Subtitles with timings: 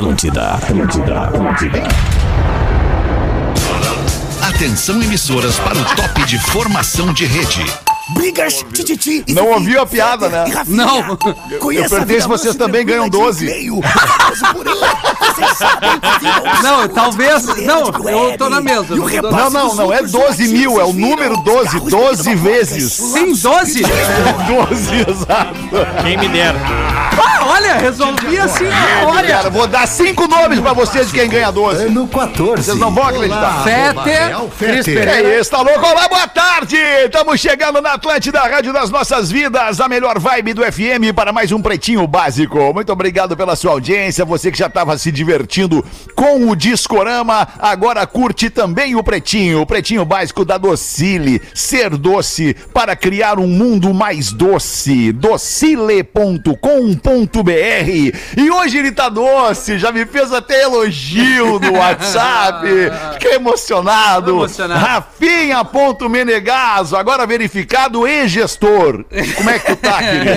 [0.00, 1.82] Atlântida, Atlântida, Atlântida.
[4.48, 7.62] Atenção emissoras para o top de formação de rede.
[8.14, 9.22] Brigas, tititi.
[9.28, 10.44] Não ouviu a piada, né?
[10.66, 11.18] Não.
[11.70, 13.44] Eu se vocês também ganham tranquila 12.
[13.46, 13.80] de Meio.
[14.54, 14.78] Por ele,
[15.20, 19.92] vocês sabem que viram o Não, talvez- não, eu tô na mesa, não Não, não,
[19.92, 22.92] é lucros 12 mil, é o número os 12, carros 12 de vezes.
[22.94, 23.42] Sim, 12?
[23.42, 23.82] 12,
[25.10, 26.02] exato.
[26.02, 26.58] Quem me dera.
[27.70, 28.64] Olha, resolvi assim
[29.06, 31.86] Olha, cara, vou dar cinco nomes pra vocês de quem ganha 12.
[31.86, 32.64] Ano 14.
[32.64, 33.62] Vocês não vão acreditar.
[33.62, 35.28] Fetter, Cris Pereira.
[35.28, 35.86] É isso, tá louco?
[35.86, 36.76] Olá, boa tarde!
[37.04, 41.52] Estamos chegando na Atlântida, Rádio das Nossas Vidas, a melhor vibe do FM para mais
[41.52, 42.72] um Pretinho Básico.
[42.74, 48.06] Muito obrigado pela sua audiência, você que já estava se divertindo com o Discorama, agora
[48.06, 53.94] curte também o Pretinho, o Pretinho Básico da Docile, ser doce para criar um mundo
[53.94, 56.50] mais doce, docile.com.br.
[58.36, 62.66] E hoje ele tá doce, já me fez até elogio no WhatsApp,
[63.14, 64.30] fiquei emocionado.
[64.30, 64.80] Emocionado.
[64.84, 69.04] Rafinha.menegaso, agora verificado e gestor.
[69.36, 70.30] Como é que tu tá, querido?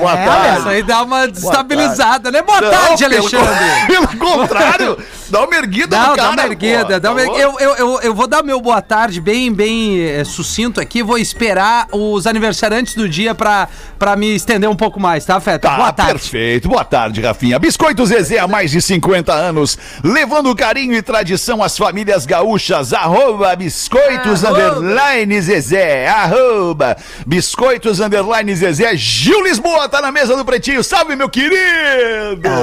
[0.00, 0.68] Boa Isso tarde.
[0.68, 2.42] aí dá uma desestabilizada, né?
[2.42, 3.46] Boa tarde, pelo- Alexandre.
[3.86, 6.32] Pelo, contrário, dá uma erguida Não, no dá cara.
[6.34, 7.42] uma erguida, pô, dá uma tá erguida.
[7.42, 11.02] Eu, eu, eu, eu vou dar meu boa tarde bem, bem eh, sucinto aqui.
[11.02, 15.68] Vou esperar os aniversariantes do dia pra, pra me estender um pouco mais, tá, Feta?
[15.68, 16.12] Tá, boa tarde.
[16.12, 16.68] perfeito.
[16.68, 17.58] Boa tarde, Rafinha.
[17.58, 22.92] Biscoito Zezé há mais de 50 anos, levando carinho e tradição às famílias gaúchas.
[22.92, 24.78] Arroba Biscoitos Arroba.
[24.78, 26.06] Underline Zezé.
[26.06, 28.96] Arroba Biscoitos Underline Zezé.
[28.96, 30.82] Gil Lisboa tá na mesa do Pretinho.
[30.84, 31.56] Salve, meu querido!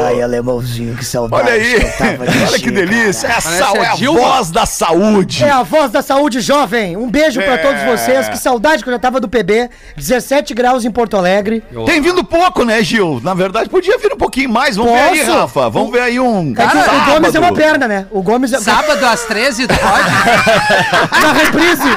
[0.05, 1.43] Ai, alemãozinho, que saudade.
[1.43, 2.03] Olha aí, que
[2.47, 3.27] olha que delícia.
[3.29, 3.39] cara.
[3.39, 5.43] Essa Parece é a voz da saúde.
[5.43, 6.95] É a voz da saúde jovem.
[6.97, 7.57] Um beijo pra É.
[7.57, 8.29] todos vocês.
[8.29, 9.69] Que saudade que eu já tava do PB.
[9.97, 11.63] 17 graus em Porto Alegre.
[11.85, 13.19] Tem vindo pouco, né, Gil?
[13.23, 14.75] Na verdade, podia vir um pouquinho mais.
[14.75, 15.31] Vamos ver aí, Posso?
[15.39, 15.69] Rafa.
[15.69, 16.53] Vamos ver aí um.
[16.57, 18.05] É que o- Gomes é uma perna, né?
[18.11, 18.59] O Gomes é.
[18.59, 20.09] Sábado às 13, tu pode?
[21.21, 21.89] Na reprise.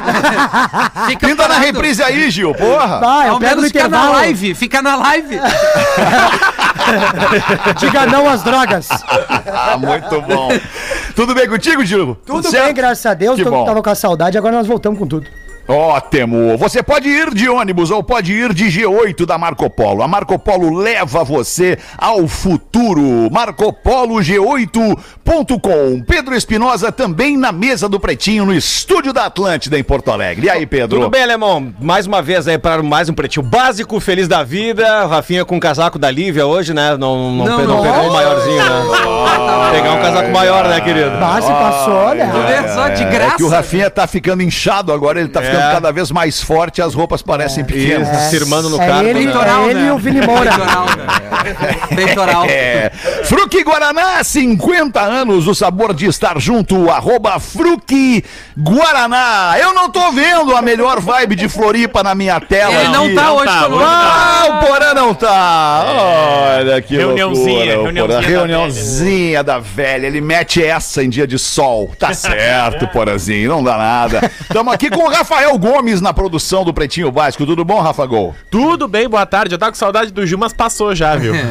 [1.09, 2.55] Fica Pinta na reprise aí, Gil.
[2.55, 3.01] Porra.
[3.01, 5.41] Vai, eu Ao pego no menos fica na live, fica na live.
[7.79, 8.89] Diga não às drogas.
[8.91, 10.49] Ah, muito bom.
[11.15, 12.17] Tudo bem contigo, Gil?
[12.27, 12.65] Tudo certo?
[12.67, 13.37] bem, graças a Deus.
[13.37, 13.65] Que Todo bom.
[13.65, 15.27] tava com a saudade, agora nós voltamos com tudo.
[15.69, 16.57] Ótimo!
[16.59, 20.03] Você pode ir de ônibus ou pode ir de G8 da Marco Polo.
[20.03, 23.29] A Marco Polo leva você ao futuro.
[23.31, 26.03] MarcoPoloG8.com.
[26.07, 30.47] Pedro Espinosa também na mesa do Pretinho, no estúdio da Atlântida em Porto Alegre.
[30.47, 30.99] E aí, Pedro?
[31.01, 31.73] Tudo bem, Alemão?
[31.81, 35.05] Mais uma vez aí para mais um pretinho básico, feliz da vida.
[35.05, 36.97] O Rafinha com o casaco da Lívia hoje, né?
[36.97, 38.83] Não, não, Não, pe- não pegou o maiorzinho, né?
[39.73, 41.11] Pegar um casaco maior, né, querido?
[41.19, 42.31] Base passou, né?
[42.35, 43.37] Olha só, de É graça.
[43.37, 46.95] que o Rafinha tá ficando inchado agora, ele tá ficando cada vez mais forte as
[46.95, 48.09] roupas parecem pequenas.
[48.09, 49.03] Isso, se irmando no É carro.
[49.07, 49.33] ele, né?
[49.33, 49.87] Peitoral, é ele né?
[49.87, 50.51] e o Vini Moura.
[50.51, 51.77] Peitoral, né?
[51.97, 52.45] Peitoral.
[52.47, 52.91] É.
[53.25, 58.25] Fruque Guaraná, 50 anos, o sabor de estar junto, arroba Fruque
[58.57, 59.55] Guaraná.
[59.61, 62.73] Eu não tô vendo a melhor vibe de Floripa na minha tela.
[62.75, 63.15] Ele não aqui.
[63.15, 63.85] tá hoje tá, conosco.
[63.87, 65.85] Ah, o Porã não tá.
[66.59, 68.05] Olha que Reuniãozinha, loucura.
[68.05, 68.21] o Porã.
[68.21, 70.07] reuniãozinha da Reuniãozinha da velha.
[70.07, 71.93] Ele mete essa em dia de sol.
[71.99, 74.31] Tá certo, Porãzinho, não dá nada.
[74.41, 77.47] Estamos aqui com o Rafael Gomes na produção do Pretinho Básico.
[77.47, 78.35] Tudo bom, Rafa Gol?
[78.51, 79.55] Tudo bem, boa tarde.
[79.55, 81.33] Eu tava com saudade do Gil, mas passou já, viu?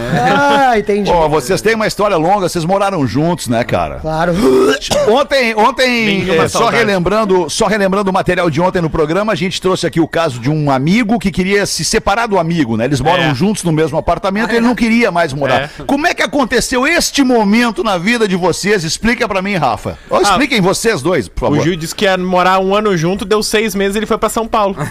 [0.68, 1.10] Ah, entendi.
[1.12, 4.00] Pô, vocês têm uma história longa, vocês moraram juntos, né, cara?
[4.00, 4.34] Claro.
[5.08, 9.62] Ontem, ontem eh, só relembrando, só relembrando o material de ontem no programa, a gente
[9.62, 12.86] trouxe aqui o caso de um amigo que queria se separar do amigo, né?
[12.86, 13.36] Eles moram É.
[13.36, 15.70] juntos no mesmo apartamento e ele não queria mais morar.
[15.86, 18.84] Como é que aconteceu este momento na vida de vocês?
[18.84, 19.98] Explica pra mim, Rafa.
[20.10, 21.64] Ou expliquem vocês dois, por O favor.
[21.64, 24.30] Gil disse que ia morar um ano junto, deu seis meses e ele foi pra
[24.30, 24.76] São Paulo.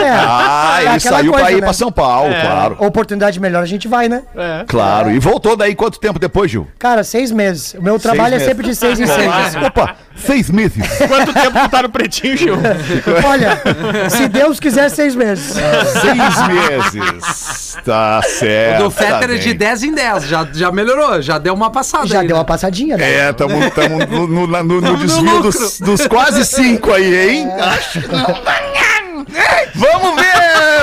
[0.00, 0.08] É.
[0.10, 1.66] Ah, É ele aquela saiu pra coisa, ir né?
[1.66, 2.40] pra São Paulo, É.
[2.42, 2.76] claro.
[2.78, 4.22] Oportunidade melhor, a gente vai, né?
[4.36, 4.64] É.
[4.66, 5.10] Claro.
[5.10, 6.68] E voltou daí quanto tempo depois, Gil?
[6.78, 7.74] Cara, seis meses.
[7.74, 8.46] O meu trabalho é meses.
[8.46, 9.56] sempre de seis em seis.
[9.66, 10.84] Opa, seis meses.
[11.08, 12.54] Quanto tempo tu tá no pretinho, Gil?
[13.26, 13.60] Olha,
[14.10, 15.54] se Deus quiser, seis meses.
[15.54, 17.76] Seis meses.
[17.84, 18.82] Tá certo.
[18.84, 19.56] Do Fetter tá é de bem.
[19.56, 20.24] 10 em 10.
[20.26, 22.06] Já, já melhorou, já deu uma passada.
[22.06, 22.40] Já aí, deu né?
[22.40, 23.10] uma passadinha, né?
[23.10, 23.56] É, estamos
[24.10, 25.50] no, no, no, no no desvio lucro.
[25.50, 27.48] dos, dos quase cinco aí, hein?
[27.52, 28.14] Acho que
[29.74, 30.29] Vamos ver,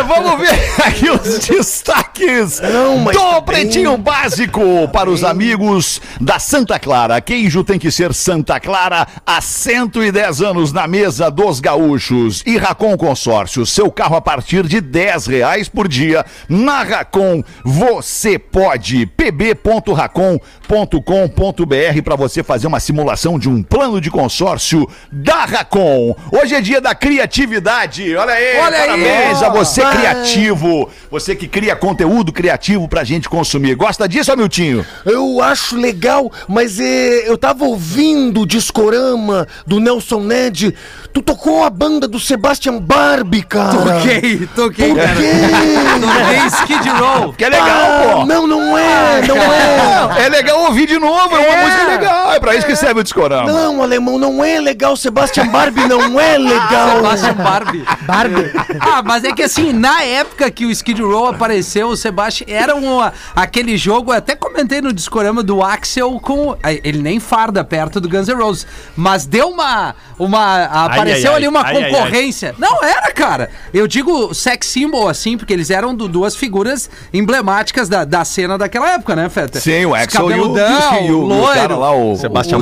[0.08, 7.20] vamos ver aqui os destaques do Pretinho Básico para os amigos da Santa Clara.
[7.20, 12.42] Queijo tem que ser Santa Clara há 110 anos na mesa dos gaúchos.
[12.46, 16.26] E Racon Consórcio, seu carro a partir de 10 reais por dia.
[16.48, 19.06] Na Racon, você pode.
[19.06, 26.16] pb.racon.com.br para você fazer uma simulação de um plano de consórcio da Racon.
[26.32, 28.16] Hoje é dia da criatividade.
[28.16, 28.88] Olha aí, Olha aí.
[28.88, 30.90] parabéns a você criativo.
[31.10, 33.76] Você que cria conteúdo criativo pra gente consumir.
[33.76, 34.86] Gosta disso, Amiltinho?
[35.06, 40.76] Eu acho legal, mas é, eu tava ouvindo o Discorama do Nelson Ned.
[41.18, 43.72] Tu tocou a banda do Sebastian Barbie, cara.
[43.76, 45.16] Toquei, toquei, Por cara.
[45.16, 45.32] quê?
[46.00, 46.48] Toquei
[46.78, 47.34] Skid Row.
[47.34, 48.26] Que é legal, Ah, pô.
[48.28, 50.26] Não, não é, não é.
[50.26, 51.66] É legal ouvir de novo, é uma É.
[51.66, 52.32] música legal.
[52.34, 53.52] É pra isso que serve o discorama.
[53.52, 54.96] Não, alemão, não é legal.
[54.96, 56.98] Sebastian Barbie não é legal.
[57.02, 57.84] Sebastian Barbie.
[58.02, 58.52] Barbie.
[58.80, 62.76] Ah, mas é que assim, na época que o Skid Row apareceu, o Sebastian era
[62.76, 63.00] um,
[63.36, 66.56] aquele jogo, eu até comentei no discorama do Axel com.
[66.84, 68.68] Ele nem farda perto do Guns N' Roses.
[68.96, 69.96] Mas deu uma.
[70.20, 72.56] uma apareceu ai, ali uma ai, ai, concorrência.
[72.58, 73.50] Não era, cara.
[73.74, 78.58] Eu digo sex symbol, assim, porque eles eram du- duas figuras emblemáticas da, da cena
[78.58, 79.60] daquela época, né, Feta?
[79.60, 81.54] Sim, o Axel e o, e o, o loiro.
[81.54, 82.16] cara lá, o o.
[82.18, 82.60] Sebastian,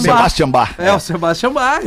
[0.00, 0.70] Sebastian Bach.
[0.78, 1.82] É, o Sebastian Bach.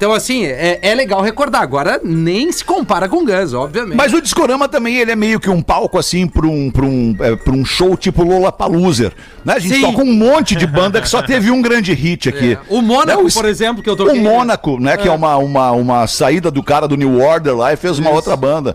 [0.00, 1.60] Então, assim, é, é legal recordar.
[1.60, 3.96] Agora, nem se compara com Guns, obviamente.
[3.98, 7.14] Mas o Discorama também, ele é meio que um palco, assim, pra um, pra um,
[7.20, 9.12] é, pra um show tipo Lollapalooza,
[9.44, 9.52] né?
[9.56, 9.82] A gente Sim.
[9.82, 12.56] toca um monte de banda que só teve um grande hit aqui.
[12.70, 14.18] O Mônaco, Né, o- por exemplo, que eu O toquei.
[14.22, 14.96] Mônaco, né?
[14.96, 18.08] Que é uma, uma, uma saída do cara do New Order lá e fez uma
[18.08, 18.74] outra banda.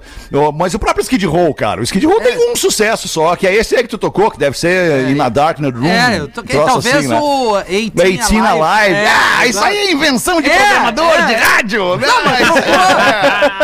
[0.53, 1.81] Mas o próprio Skid Row, cara.
[1.81, 4.37] O Skid Row tem um sucesso só, que é esse aí que tu tocou, que
[4.37, 5.87] deve ser In a Darknet Room.
[5.87, 7.19] É, eu toquei talvez assim, né?
[7.19, 8.93] o 18 18 Live.
[8.95, 9.07] É,
[9.39, 11.14] ah, isso aí é invenção de É, programador é.
[11.27, 11.95] De rádio.
[11.97, 12.07] né?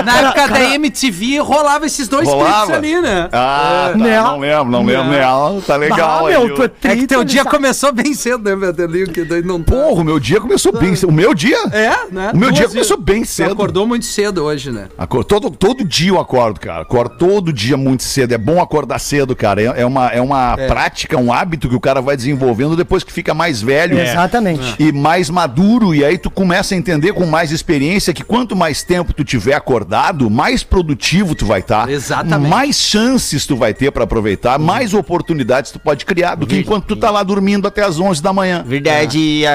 [0.05, 2.75] Na época da MTV rolava esses dois clipes Rolava?
[2.75, 3.29] ali, né?
[3.31, 4.23] Ah, tá, Não.
[4.23, 5.03] não lembro, não lembro.
[5.19, 6.37] Não, tá legal Ah, aí.
[6.37, 7.55] meu, tu é É que teu dia sabe.
[7.55, 9.09] começou bem cedo, né, meu Deus?
[9.09, 9.71] Que daí não tá.
[9.73, 11.09] Porra, o meu dia começou bem cedo.
[11.09, 11.57] O meu dia?
[11.71, 12.31] É, né?
[12.33, 12.73] O meu Duas dia vezes.
[12.73, 13.53] começou bem Você cedo.
[13.53, 14.87] acordou muito cedo hoje, né?
[14.97, 16.81] Acor- Todo, todo dia eu acordo, cara.
[16.81, 18.33] Acordo todo dia muito cedo.
[18.33, 19.61] É bom acordar cedo, cara.
[19.61, 23.13] É, é uma, é uma prática, um hábito que o cara vai desenvolvendo depois que
[23.13, 23.97] fica mais velho.
[23.97, 24.75] Exatamente.
[24.77, 28.83] E mais maduro, e aí tu começa a entender com mais experiência que quanto mais
[28.83, 31.89] tempo tu tiver acordado, mais produtivo tu vai estar.
[31.89, 32.49] Exatamente.
[32.49, 36.85] Mais chances tu vai ter pra aproveitar, mais oportunidades tu pode criar do que enquanto
[36.85, 38.63] tu tá lá dormindo até as 11 da manhã.
[38.67, 39.51] Verdade, a,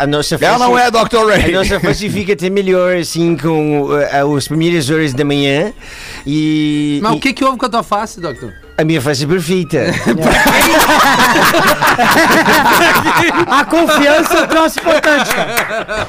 [0.00, 1.30] a- a nossa Ela não é, Dr.
[1.32, 1.52] A Ray.
[1.52, 5.72] nossa face fica até melhor, assim, com uh, as primeiras horas da manhã.
[6.26, 8.52] E, Mas e o que que houve com a tua face, doutor?
[8.82, 9.78] A minha face é perfeita.
[13.46, 16.08] A confiança é um troço importante, cara.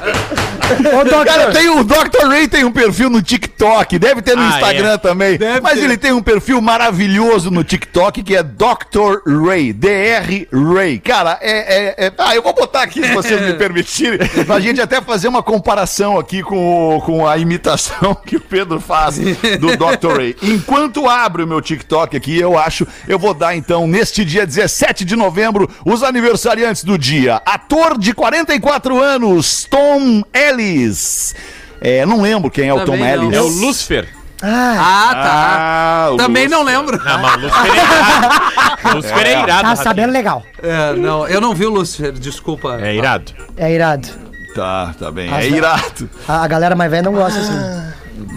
[0.99, 1.25] Ô, doutor.
[1.25, 2.27] Cara, tem o Dr.
[2.27, 4.97] Ray tem um perfil no TikTok, deve ter no Ah, Instagram é.
[4.97, 5.39] também.
[5.61, 9.21] mas ele tem um perfil maravilhoso no TikTok que é Dr.
[9.45, 10.99] Ray, DR Ray.
[10.99, 14.81] Cara, é, é- é- Ah, eu vou botar aqui, se vocês me permitirem, pra gente
[14.81, 19.67] até fazer uma comparação aqui com, o- com a imitação que o Pedro faz do
[19.77, 20.17] Dr.
[20.17, 20.35] Ray.
[20.41, 22.57] Enquanto abro o meu TikTok aqui, eu
[23.07, 27.41] eu vou dar então, neste dia 17 de novembro, os aniversariantes do dia.
[27.45, 31.35] Ator de 44 anos, Tom Ellis.
[31.81, 33.23] É, não lembro quem é o Também Tom não.
[33.25, 33.37] Ellis.
[33.37, 34.07] É o Lucifer.
[34.45, 35.29] Ah, tá.
[35.31, 36.77] Ah, Também não Lúcio.
[36.77, 37.01] lembro.
[37.03, 38.95] Não, mas o Lucifer é irado.
[38.97, 39.61] Lucifer é irado.
[39.69, 40.43] Tá sabendo legal.
[40.61, 42.77] É, não, eu não vi o Lúcifer, desculpa.
[42.81, 43.31] É irado.
[43.55, 44.07] É irado.
[44.53, 45.29] Tá, tá bem.
[45.33, 46.09] As- É irado.
[46.27, 47.93] A, a galera mais velha não gosta assim.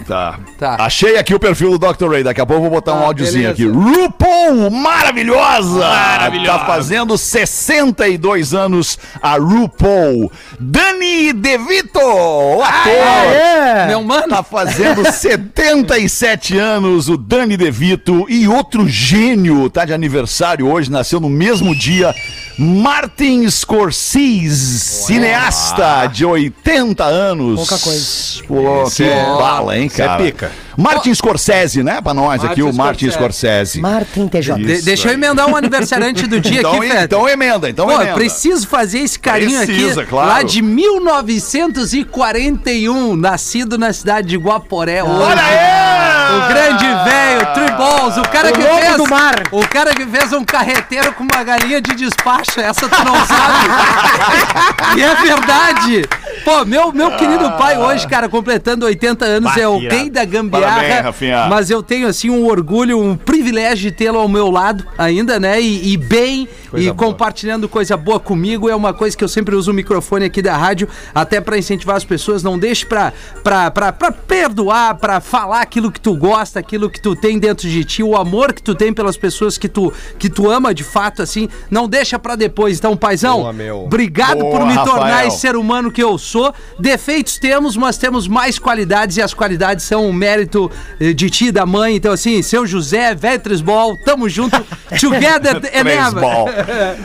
[0.07, 0.39] Tá.
[0.57, 0.77] Tá.
[0.79, 2.09] Achei aqui o perfil do Dr.
[2.09, 2.23] Ray.
[2.23, 3.65] Daqui a pouco eu vou botar um Ah, áudiozinho aqui.
[3.65, 5.79] RuPaul, maravilhosa!
[5.79, 6.59] Maravilhosa.
[6.59, 10.31] Tá fazendo 62 anos a RuPaul.
[10.59, 12.91] Dani DeVito, o ator.
[13.33, 13.87] É.
[13.87, 14.29] Meu mano.
[14.29, 21.19] Tá fazendo 77 anos o Dani DeVito e outro gênio tá de aniversário hoje, nasceu
[21.19, 22.13] no mesmo dia,
[22.59, 27.55] Martin Scorsese, cineasta de 80 anos.
[27.59, 28.07] Pouca coisa.
[28.47, 30.23] Pô, Esse que é- bala, hein, é cara?
[30.23, 30.51] pica.
[30.75, 33.79] Martin Scorsese, né, pra nós aqui, o Martin Martin Scorsese.
[33.79, 34.55] Martin TJ.
[34.63, 37.03] De- deixa eu emendar um aniversariante do dia Então, aqui, Feta.
[37.03, 38.15] então emenda, então Pô, eu emenda.
[38.15, 40.09] preciso fazer esse carinho Precisa, aqui.
[40.09, 40.27] claro.
[40.29, 45.03] Lá de 1941, nascido na cidade de Guaporé.
[45.03, 45.21] hoje.
[45.21, 46.16] Olha aí!
[46.35, 48.97] O grande velho, Triballs, o cara O que fez.
[48.97, 49.35] do mar.
[49.51, 54.97] O cara que fez um carreteiro com uma galinha de despacho, essa tu não sabe.
[54.97, 56.09] e é verdade.
[56.43, 60.23] Pô, meu, meu querido pai hoje, cara, completando 80 anos, Bah, é o rei da
[60.23, 60.75] gambiarra.
[60.75, 61.47] Parabéns, Rafinha.
[61.49, 65.59] mas eu tenho, assim, um orgulho, um privilégio de tê-lo ao meu lado ainda, né?
[65.61, 68.69] E, e bem, e compartilhando coisa boa comigo.
[68.69, 71.95] É uma coisa que eu sempre uso o microfone aqui da rádio, até pra incentivar
[71.97, 72.43] as pessoas.
[72.43, 73.11] Não deixe pra,
[73.43, 77.67] pra, pra, pra perdoar, pra falar aquilo que tu gosta, aquilo que tu tem dentro
[77.69, 80.83] de ti, o amor que tu tem pelas pessoas que tu, que tu ama de
[80.83, 81.47] fato, assim.
[81.69, 82.77] Não deixa pra depois.
[82.77, 83.83] Então, paizão, Boa, meu.
[83.83, 85.27] obrigado Boa, por me tornar Rafael.
[85.27, 86.53] esse ser humano que eu sou.
[86.79, 90.69] Defeitos temos, mas temos mais qualidades e as qualidades são um mérito
[90.99, 91.95] eh, de ti e da mãe.
[91.95, 94.57] Então, assim, seu José, velho Trisbol, tamo junto.
[94.99, 95.83] Together and never.
[95.83, 96.49] Beisebol.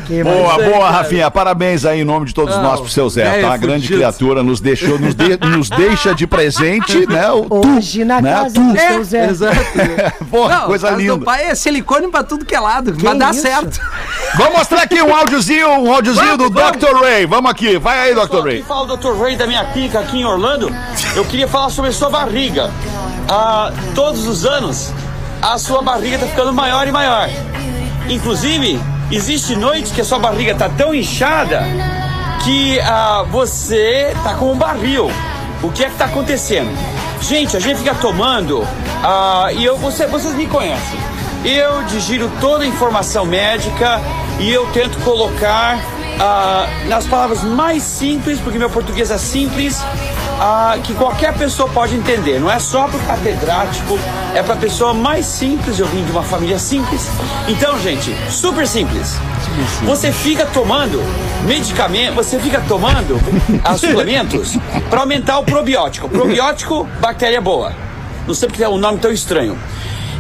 [0.06, 0.90] Que Boa, aí, boa, cara.
[0.90, 1.30] Rafinha.
[1.30, 3.24] Parabéns aí em nome de todos Não, nós pro seu Zé.
[3.24, 7.30] velho Tá uma grande criatura, nos deixou, nos, de- nos deixa de presente, né?
[7.30, 8.30] O Hoje na né?
[8.32, 8.60] casa Tu.
[8.62, 8.72] do
[9.30, 9.56] Exato.
[10.30, 11.18] Porra, Não, coisa linda.
[11.24, 12.94] pai é silicone pra tudo que é lado.
[12.96, 13.42] Vai dar isso?
[13.42, 13.80] certo.
[14.36, 16.94] Vamos mostrar aqui um áudiozinho, um áudiozinho do Vamos, Dr.
[17.00, 17.26] Ray.
[17.26, 18.20] Vamos aqui, vai aí, Dr.
[18.22, 18.62] Aqui Ray.
[18.62, 19.12] fala o Dr.
[19.20, 20.74] Ray da minha clínica aqui em Orlando.
[21.14, 22.70] Eu queria falar sobre a sua barriga.
[23.28, 24.92] Ah, todos os anos,
[25.40, 27.28] a sua barriga está ficando maior e maior.
[28.08, 28.80] Inclusive,
[29.10, 31.62] existe noites que a sua barriga está tão inchada
[32.44, 35.10] que ah, você tá com um barril.
[35.62, 36.70] O que é que tá acontecendo?
[37.20, 38.66] Gente, a gente fica tomando
[39.04, 40.98] ah, e eu, você, vocês me conhecem.
[41.44, 44.00] Eu digiro toda a informação médica
[44.40, 45.78] e eu tento colocar
[46.18, 49.82] ah, nas palavras mais simples, porque meu português é simples,
[50.40, 52.40] ah, que qualquer pessoa pode entender.
[52.40, 53.98] Não é só para o catedrático,
[54.34, 55.78] é para a pessoa mais simples.
[55.78, 57.08] Eu vim de uma família simples.
[57.48, 59.16] Então, gente, super simples.
[59.84, 61.02] Você fica tomando
[61.46, 63.20] medicamento, você fica tomando
[63.78, 64.56] suplementos
[64.88, 66.08] para aumentar o probiótico.
[66.08, 67.72] Probiótico, bactéria boa.
[68.26, 69.58] Não sei porque é um nome tão estranho.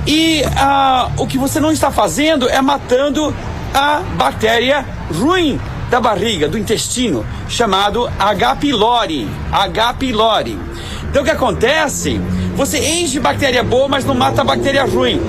[0.06, 3.34] E ah, o que você não está fazendo é matando
[3.72, 4.84] a bactéria
[5.14, 5.60] ruim
[5.92, 8.56] da barriga, do intestino, chamado H.
[8.56, 9.28] pylori.
[9.52, 9.92] H.
[9.92, 10.58] pylori.
[11.10, 12.18] Então o que acontece?
[12.56, 15.20] Você enche bactéria boa, mas não mata bactéria ruim.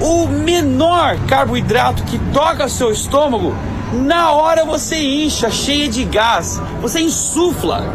[0.00, 3.54] O menor carboidrato que toca seu estômago,
[3.92, 7.86] na hora você incha, cheia de gás, você insufla.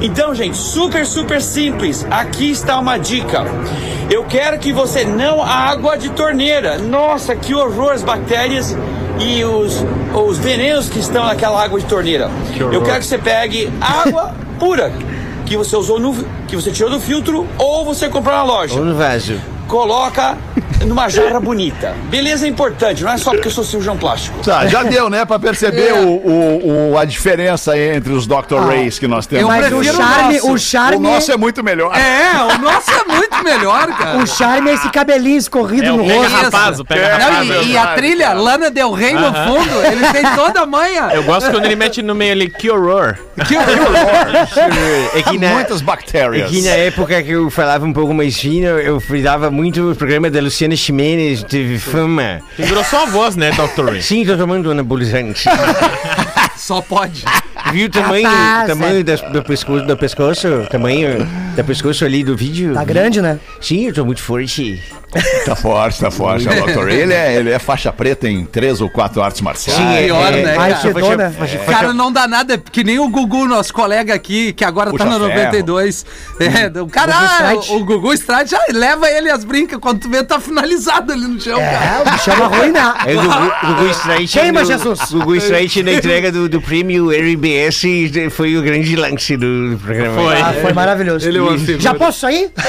[0.00, 2.04] Então, gente, super, super simples.
[2.10, 3.44] Aqui está uma dica.
[4.10, 6.76] Eu quero que você não água de torneira.
[6.78, 8.76] Nossa, que horror as bactérias
[9.18, 12.30] e os, os venenos que estão naquela água de torneira.
[12.58, 14.92] Eu quero que você pegue água pura
[15.46, 16.14] que você usou no
[16.46, 18.78] que você tirou do filtro ou você comprou na loja.
[18.78, 19.40] Ou no vaso.
[19.68, 20.36] Coloca
[20.86, 21.94] numa jarra bonita.
[22.04, 24.38] Beleza é importante, não é só porque eu sou cirurgião plástico.
[24.42, 28.56] Tá, já deu, né, pra perceber o, o- o- a diferença entre os Dr.
[28.66, 29.42] Rays que nós temos.
[29.42, 30.48] eu Mas o prefiro o charme, nosso.
[30.48, 31.92] o O charme, nosso é muito melhor.
[31.96, 34.18] É, o nosso é muito melhor, cara.
[34.18, 36.36] o charme é esse cabelinho escorrido É no o pega rosto.
[36.44, 37.48] rapaz, o pega É, Não, rapaz.
[37.48, 38.32] e, é e a trilha.
[38.32, 41.10] Lana Del Rey no fundo, ele tem toda a manha.
[41.12, 43.16] Eu gosto quando ele mete no meio ali, que horror.
[43.46, 43.56] Que
[45.18, 46.50] É que na, Muitas é bactérias.
[46.50, 50.30] que na época que eu falava um pouco mais fino, eu fritava muito o programa
[50.30, 52.40] da Luciana Ximenes, teve fama.
[52.88, 53.84] Só a voz, né, Dr.
[53.86, 54.02] Ray?
[54.02, 55.48] Sim, tô tomando anabolizante.
[56.56, 57.24] Só pode.
[57.72, 60.48] Viu o tamanho, Rapaz, tamanho das- do, pescoço, do pescoço?
[60.70, 62.74] Tamanho do pescoço ali do vídeo?
[62.74, 63.38] Tá grande, né?
[63.60, 64.82] Sim, eu tô muito forte.
[65.44, 66.84] Tá forte, tá forte, é o Dr.
[66.86, 67.00] Ray.
[67.00, 69.78] Ele é, ele é faixa preta em três ou quatro artes marciais.
[69.78, 70.80] Sim, pior, é, né, Ai, cara?
[70.94, 71.34] fedor, né?
[71.66, 75.10] Cara, não dá nada, que nem o Gugu, nosso colega aqui, que agora Puxa tá
[75.18, 75.34] no ferro.
[75.52, 76.06] 92.
[76.40, 77.26] É, o cara, Gugu
[77.60, 77.72] Stride.
[77.72, 78.14] o, o Gugu
[78.46, 81.84] já leva ele às brincas, quando tu vê, tá finalizado ali no chão, cara.
[81.84, 82.94] É, o bicho é uma ruína.
[83.04, 84.28] É o Gugu, Gugu Strike.
[84.32, 85.00] Queima, no- Jesus.
[85.12, 87.82] Gugu Strike na entrega do, do prêmio RBS
[88.30, 90.14] foi o grande lance do, do programa.
[90.14, 90.40] Foi.
[90.40, 91.28] Ah, foi maravilhoso.
[91.28, 91.80] Ele é uma figura.
[91.80, 92.50] Já posso sair?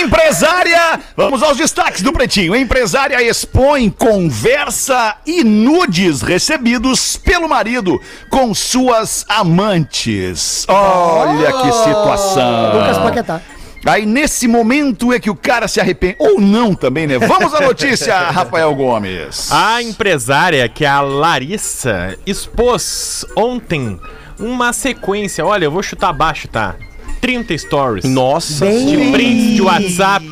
[0.00, 2.54] Empresária, vamos aos destaques do Pretinho.
[2.54, 8.00] Empresária expõe conversa e nudes recebidos pelo marido
[8.30, 10.64] com suas amantes.
[10.68, 12.78] Olha que situação.
[12.78, 13.40] Lucas Paquetá.
[13.84, 16.16] Aí nesse momento é que o cara se arrepende.
[16.18, 17.18] Ou não também, né?
[17.18, 19.50] Vamos à notícia, Rafael Gomes.
[19.50, 23.98] A empresária, que é a Larissa, expôs ontem
[24.38, 25.44] uma sequência.
[25.44, 26.76] Olha, eu vou chutar baixo, tá?
[27.20, 28.04] 30 stories.
[28.04, 28.66] Nossa.
[28.66, 29.12] De Bem...
[29.12, 30.28] prints de WhatsApp,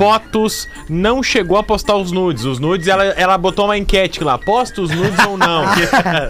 [0.00, 2.46] fotos, não chegou a postar os nudes.
[2.46, 5.64] Os nudes, ela, ela botou uma enquete lá, posta os nudes ou não.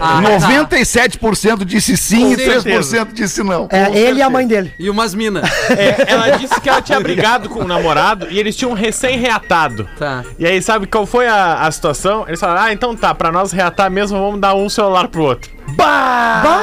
[0.01, 3.05] Ah, 97% disse sim Com e 3% certeza.
[3.13, 3.67] disse não.
[3.71, 4.73] É, ele e a mãe dele.
[4.77, 5.49] E umas minas.
[5.69, 9.87] É, ela disse que ela tinha brigado com o namorado e eles tinham recém-reatado.
[9.97, 10.23] Tá.
[10.39, 12.25] E aí, sabe qual foi a, a situação?
[12.27, 15.51] Eles falaram: ah, então tá, pra nós reatar mesmo, vamos dar um celular pro outro.
[15.69, 16.61] Bah!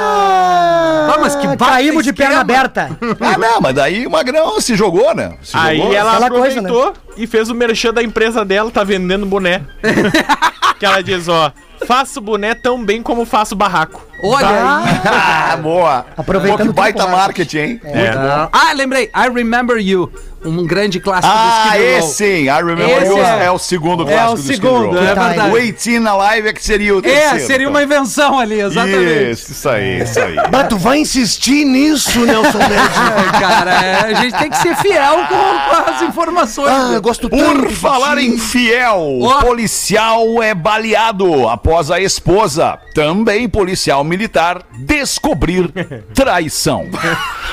[1.28, 2.90] mas que Caímos de perna aberta.
[3.20, 5.34] Ah, não, mas daí o Magrão se jogou, né?
[5.42, 5.92] Se Aí jogou.
[5.94, 6.68] ela aquela coisa, né?
[6.68, 9.62] aproveitou e fez o merchan da empresa dela, tá vendendo boné.
[10.78, 11.52] que ela diz, ó,
[11.86, 14.06] faço boné tão bem como faço barraco.
[14.22, 15.00] Olha aí.
[15.06, 16.04] Ah, boa.
[16.16, 17.80] Aproveitando Pô, que o baita tempo marketing, hein?
[17.84, 18.10] É.
[18.52, 19.04] Ah, lembrei.
[19.14, 20.10] I Remember You.
[20.44, 21.98] Um grande clássico do Ah, Skid Row.
[21.98, 22.44] esse sim.
[22.44, 25.04] I Remember Esse You é- é o segundo É clássico o do Skid segundo, Row.
[25.04, 25.50] é Tá, verdade.
[25.50, 27.36] O 18 na live é que seria o terceiro.
[27.36, 27.96] É, seria uma então.
[27.98, 29.30] invenção ali, exatamente.
[29.32, 30.36] Isso, isso aí, isso aí.
[30.52, 32.72] Mas tu vai insistir nisso, Nelson Ned?
[32.72, 35.36] É, cara, é, a gente tem que ser fiel com,
[35.84, 36.70] com as informações.
[36.72, 42.78] Ah, eu gosto tanto Por falar em fiel, policial é baleado após após a esposa,
[42.94, 45.70] também policial militar, descobrir
[46.14, 46.88] traição.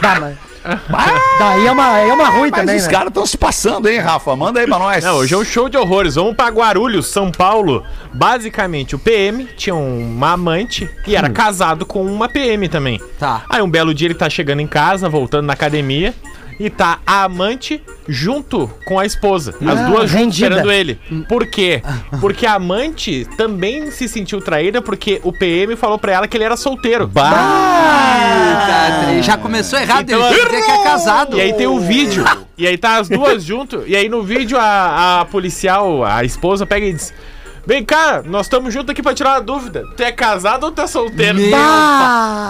[0.01, 0.37] Mas...
[1.37, 2.91] Daí é uma, é uma ruim Mas também, os né?
[2.91, 4.35] caras estão se passando, hein, Rafa?
[4.35, 5.03] Manda aí pra nós.
[5.03, 6.15] Não, hoje é um show de horrores.
[6.15, 7.85] Vamos pra Guarulhos, São Paulo.
[8.13, 12.99] Basicamente, o PM tinha uma amante e era casado com uma PM também.
[13.19, 13.43] Tá.
[13.49, 16.15] Aí um belo dia ele tá chegando em casa, voltando na academia.
[16.59, 19.55] E tá a amante junto com a esposa.
[19.61, 20.47] As Ah, duas juntas rendida.
[20.47, 20.99] esperando ele.
[21.27, 21.81] Por quê?
[22.21, 26.43] Porque a amante também se sentiu traída porque o PM falou pra ela que ele
[26.45, 27.07] era solteiro.
[27.13, 31.37] Tá, tri- já começou errado, Então, ele dizer que é casado.
[31.37, 32.23] E aí tem o vídeo.
[32.57, 33.83] E aí tá as duas junto.
[33.85, 37.13] E aí no vídeo a, a policial, a esposa, pega e diz:
[37.67, 39.83] Vem cá, nós estamos juntos aqui pra tirar uma dúvida.
[39.97, 41.39] Tu é casado ou tu é solteiro?
[41.39, 41.49] Meu!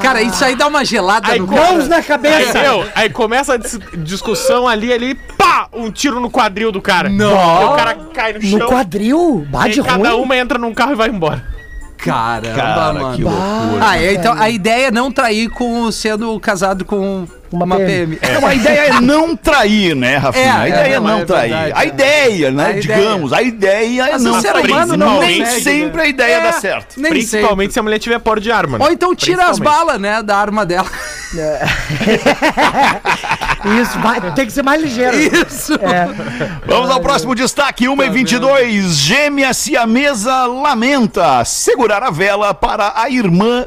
[0.01, 2.59] Cara, isso aí dá uma gelada Aí no Mãos na Aí, cabeça!
[2.61, 5.67] meu, aí começa a dis- discussão ali, ali, pá!
[5.71, 7.07] Um tiro no quadril do cara.
[7.07, 7.61] Não.
[7.61, 8.59] E o cara cai no chão.
[8.59, 9.45] No quadril?
[9.49, 10.21] Bate aí cada ruim?
[10.23, 11.55] uma entra num carro e vai embora.
[11.97, 13.15] Caramba, Cara, mano.
[13.15, 13.79] que loucura.
[13.81, 17.25] Ah, é, então a ideia é não trair com sendo casado com
[17.55, 18.15] uma, Uma PM.
[18.17, 18.37] PM.
[18.37, 20.45] Então, a ideia é não trair, né, Rafinha?
[20.45, 21.49] É, a é, ideia é, não, não é trair.
[21.51, 21.87] verdade, a é.
[21.87, 22.81] ideia, né, A ideia.
[22.81, 24.65] digamos, a ideia é Mas não trair.
[24.71, 26.03] humano não Nem consegue, sempre né?
[26.03, 26.41] a ideia É.
[26.41, 26.99] dá certo.
[26.99, 27.73] Nem Principalmente sempre.
[27.73, 28.77] se a mulher tiver porte de arma.
[28.77, 28.85] né?
[28.85, 30.87] Ou então tira as balas, né, da arma dela.
[33.81, 35.17] Isso, vai- tem que ser mais ligeiro.
[35.17, 35.73] Isso.
[35.75, 36.07] É.
[36.65, 43.09] Vamos ao próximo destaque, 1 e 22 Gêmea siamesa lamenta segurar a vela para a
[43.09, 43.65] irmã.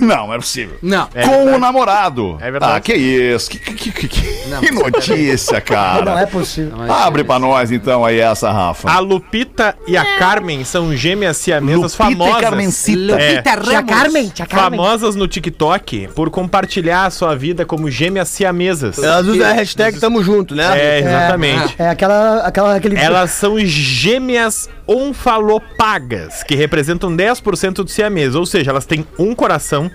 [0.00, 0.76] Não, não é possível.
[0.82, 1.08] Não.
[1.08, 2.38] Com o namorado.
[2.40, 2.72] É verdade.
[2.76, 3.50] Ah, que isso?
[3.50, 6.04] Que, que, que, que- Não, que notícia, cara.
[6.04, 6.76] Não é possível.
[6.90, 8.90] Abre pra nós então aí essa, Rafa.
[8.90, 12.40] A Lupita e a Carmen são gêmeas siamesas Lupita e famosas.
[12.40, 13.12] Carmencita.
[13.12, 13.90] Lupita Tia Ramos.
[13.94, 14.78] Carmen, tia Carmen.
[14.78, 18.98] Famosas no TikTok por compartilhar a sua vida como gêmeas siamesas.
[18.98, 20.64] Elas usam a hashtag tamo junto, né?
[20.78, 21.74] É, exatamente.
[21.78, 22.96] É aquela, aquela, aquele...
[22.98, 28.34] Elas são gêmeas onfalopagas, que representam 10% do siamês.
[28.34, 29.90] Ou seja, elas têm um coração,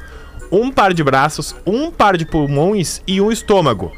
[0.52, 3.92] um par de braços, um par de pulmões e um estômago.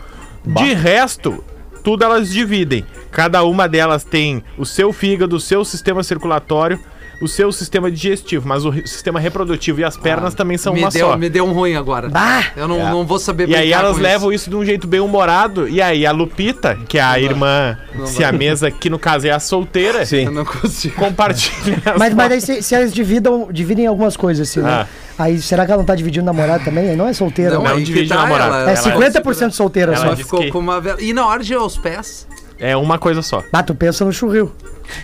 [0.45, 1.43] De resto,
[1.83, 2.85] tudo elas dividem.
[3.11, 6.79] Cada uma delas tem o seu fígado, o seu sistema circulatório,
[7.21, 10.89] o seu sistema digestivo, mas o sistema reprodutivo e as pernas também são me uma
[10.89, 11.17] deu, só.
[11.17, 12.09] Me deu um ruim agora.
[12.09, 12.43] Bah!
[12.55, 14.49] Eu não, não vou saber E aí elas levam isso.
[14.49, 15.67] de um jeito bem humorado.
[15.67, 20.03] E aí a Lupita, que é a irmã siamesa, que no caso é a solteira,
[20.11, 20.95] Eu não consigo.
[20.95, 21.81] compartilha.
[21.85, 24.69] as Mas, mas aí se, se elas dividam, dividem algumas coisas, assim, né?
[24.69, 24.87] Ah.
[25.17, 26.89] Aí será que ela não tá dividindo namorado também?
[26.89, 27.69] Aí não é solteira, Não, né?
[27.69, 28.53] não divide o namorado.
[28.53, 28.81] ela- É ela-
[29.21, 30.13] 50% solteira ela só.
[30.13, 31.01] diz Ficou que- com uma vela.
[31.01, 32.27] E na hora de ir aos pés?
[32.59, 33.43] É uma coisa só.
[33.51, 34.51] Ah, tu pensa no churril.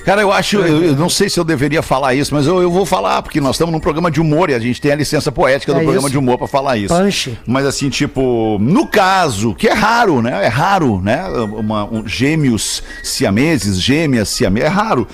[0.05, 2.71] Cara, eu acho, eu, eu não sei se eu deveria falar isso, mas eu, eu
[2.71, 5.31] vou falar, porque nós estamos num programa de humor e a gente tem a licença
[5.31, 6.11] poética do É programa isso.
[6.11, 6.93] de humor pra falar isso.
[6.95, 7.37] Punch.
[7.47, 10.45] Mas assim, tipo, no caso, que é raro, né?
[10.45, 11.23] É raro, né?
[11.27, 15.07] Uma, um- gêmeos siameses, gêmeas siameses, é raro.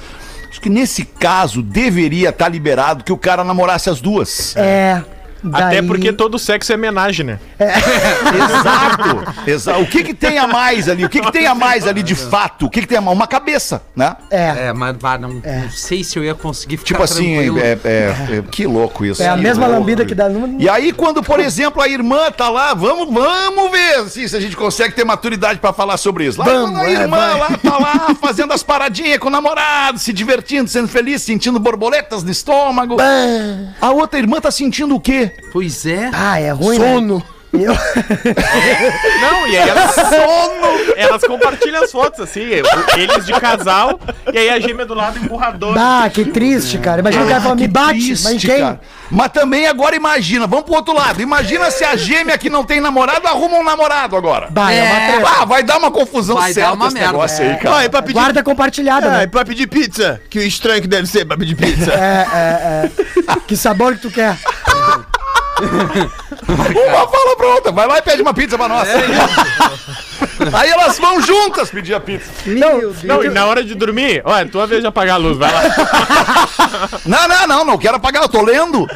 [0.50, 4.56] Acho que nesse caso deveria estar liberado que o cara namorasse as duas.
[4.58, 4.94] É.
[4.96, 7.40] Até daí- porque todo sexo é homenagem, né?
[7.60, 9.50] Exato.
[9.50, 9.82] Exato.
[9.82, 11.06] O que que tem a mais ali?
[11.06, 12.66] O que que tem a mais ali de fato?
[12.66, 13.16] O que que tem a mais?
[13.18, 14.16] Uma cabeça, né?
[14.30, 14.68] É.
[14.68, 18.38] É, mas bah, não, não sei se eu ia conseguir ficar Tipo assim, é, é-
[18.38, 19.22] é- que louco isso.
[19.22, 19.80] É a Que mesma louco.
[19.82, 20.60] lambida que dá no.
[20.60, 24.40] E aí, quando, por exemplo, a irmã tá lá, vamos, vamos ver assim, se a
[24.40, 26.40] gente consegue ter maturidade pra falar sobre isso.
[26.40, 30.00] Lá, Vamos, quando a é, irmã lá tá lá fazendo as paradinhas com o namorado,
[30.00, 32.98] se divertindo, sendo feliz, sentindo borboletas no estômago.
[33.82, 35.27] A outra irmã tá sentindo o quê?
[35.52, 36.10] Pois é.
[36.14, 36.94] Ah, é ruim, né?
[36.94, 37.24] Sono.
[37.54, 37.74] Eu...
[39.22, 39.96] Não, e aí elas,
[40.96, 44.00] elas compartilham as fotos, assim, eles de casal,
[44.32, 45.80] e aí a gêmea do lado empurradora.
[45.80, 47.00] Ah, que triste, cara.
[47.00, 48.60] Imagina o cara falando, me bate, Triste, mas quem?
[48.60, 48.82] cara.
[49.10, 51.22] Mas também agora imagina, vamos pro outro lado.
[51.22, 54.50] Imagina se a gêmea que não tem namorado arruma um namorado agora.
[54.52, 55.24] Bah, é, uma É.
[55.40, 57.12] Ah, vai dar uma confusão Vai dar certa uma esse merda.
[57.14, 57.70] negócio aí, cara.
[57.76, 58.14] Vai, é pra pedir.
[58.14, 59.28] Guarda compartilhada, Ah, é né?
[59.28, 60.20] pra pedir pizza.
[60.30, 61.92] Que estranho que deve ser pra pedir pizza.
[61.94, 63.36] É, é, é.
[63.48, 64.38] Que sabor que tu quer?
[66.48, 68.88] Uma fala pra outra, vai lá e pede uma pizza pra nós.
[70.54, 72.32] Aí elas vão juntas pedir a pizza.
[72.46, 75.52] Não, Não, e na hora de dormir, olha, tua vez de apagar a luz, vai
[75.52, 75.62] lá.
[77.06, 78.88] Não, não, não, não quero apagar, eu tô lendo.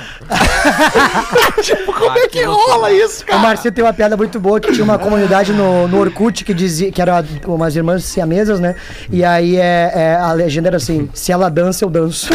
[1.61, 3.39] tipo, como é que rola isso, O cara?
[3.39, 6.91] Marcinho tem uma piada muito boa que tinha uma comunidade no, no Orkut que dizia
[6.91, 8.75] que eram umas irmãs siamesas, né?
[9.09, 12.29] E aí é, é, a legenda era assim: se ela dança, eu danço.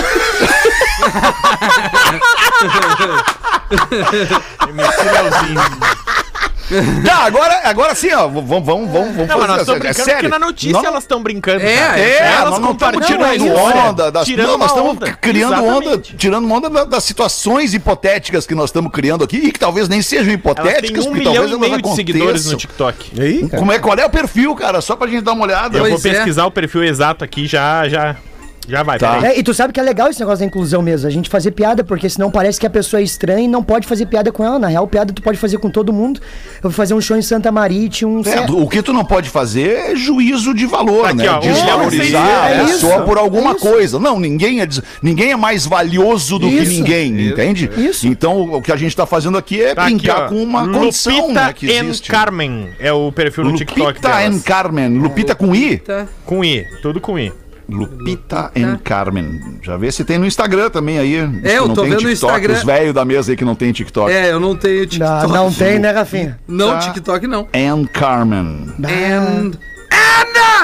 [7.05, 9.61] Tá, agora, agora sim, ó, vamos, vamos, vamos, vamos Não, mas nós fazer.
[9.61, 10.15] estamos é brincando sério.
[10.15, 11.63] porque na notícia Nós- elas estão brincando.
[11.65, 11.99] É, cara.
[12.01, 15.89] É, elas nós não estamos compartilham tirando onda das tirando não, nós estamos criando Exatamente.
[15.89, 19.89] onda, tirando onda da- das situações hipotéticas que nós estamos criando aqui e que talvez
[19.89, 22.59] nem sejam Elas hipotéticas, um porque milhão talvez e elas meio de seguidores no aconteçam.
[22.59, 23.11] TikTok.
[23.57, 24.81] Como é, qual é o perfil, cara?
[24.81, 25.79] Só pra gente dar uma olhada.
[25.79, 26.15] Eu vou Pois é.
[26.15, 28.17] pesquisar o perfil exato aqui já, já.
[28.69, 29.21] Já vai, Tá.
[29.27, 31.53] É, e tu sabe que é legal esse negócio da inclusão mesmo, a gente fazer
[31.53, 34.45] piada, porque senão parece que a pessoa é estranha e não pode fazer piada com
[34.45, 34.59] ela.
[34.59, 36.21] Na real, piada tu pode fazer com todo mundo.
[36.57, 38.23] Eu fui fazer um show em Santa Maria e um.
[38.27, 41.31] É, o que tu não pode fazer é juízo de valor, Aqui, né?
[41.31, 43.61] ó, Desvalorizar é a isso, pessoa por alguma é isso.
[43.61, 43.99] coisa.
[43.99, 46.71] Não, ninguém é, des- ninguém é mais valioso do que Isso.
[46.73, 47.71] ninguém, entende?
[47.77, 48.07] Isso.
[48.07, 50.29] Então o que a gente tá fazendo aqui é Tá aqui, brincar ó.
[50.29, 52.11] com uma condição Lupita né, que existe.
[52.11, 54.35] Carmen é o perfil no TikTok Lupita delas.
[54.37, 54.99] and Carmen.
[54.99, 55.81] Lupita com I?
[56.25, 57.33] Com I, tudo com I.
[57.69, 59.59] Lupita and Carmen.
[59.63, 61.17] Já vê se tem no Instagram também aí.
[61.43, 62.55] É, eu não tô vendo no Instagram.
[62.55, 64.13] Os velhos da mesa aí que não tem TikTok.
[64.13, 65.27] É, eu não tenho TikTok.
[65.27, 66.39] Não, não tem, né, Rafinha?
[66.47, 66.79] Não, Tá.
[66.79, 67.49] TikTok não.
[67.55, 68.73] And Carmen.
[68.79, 69.53] And...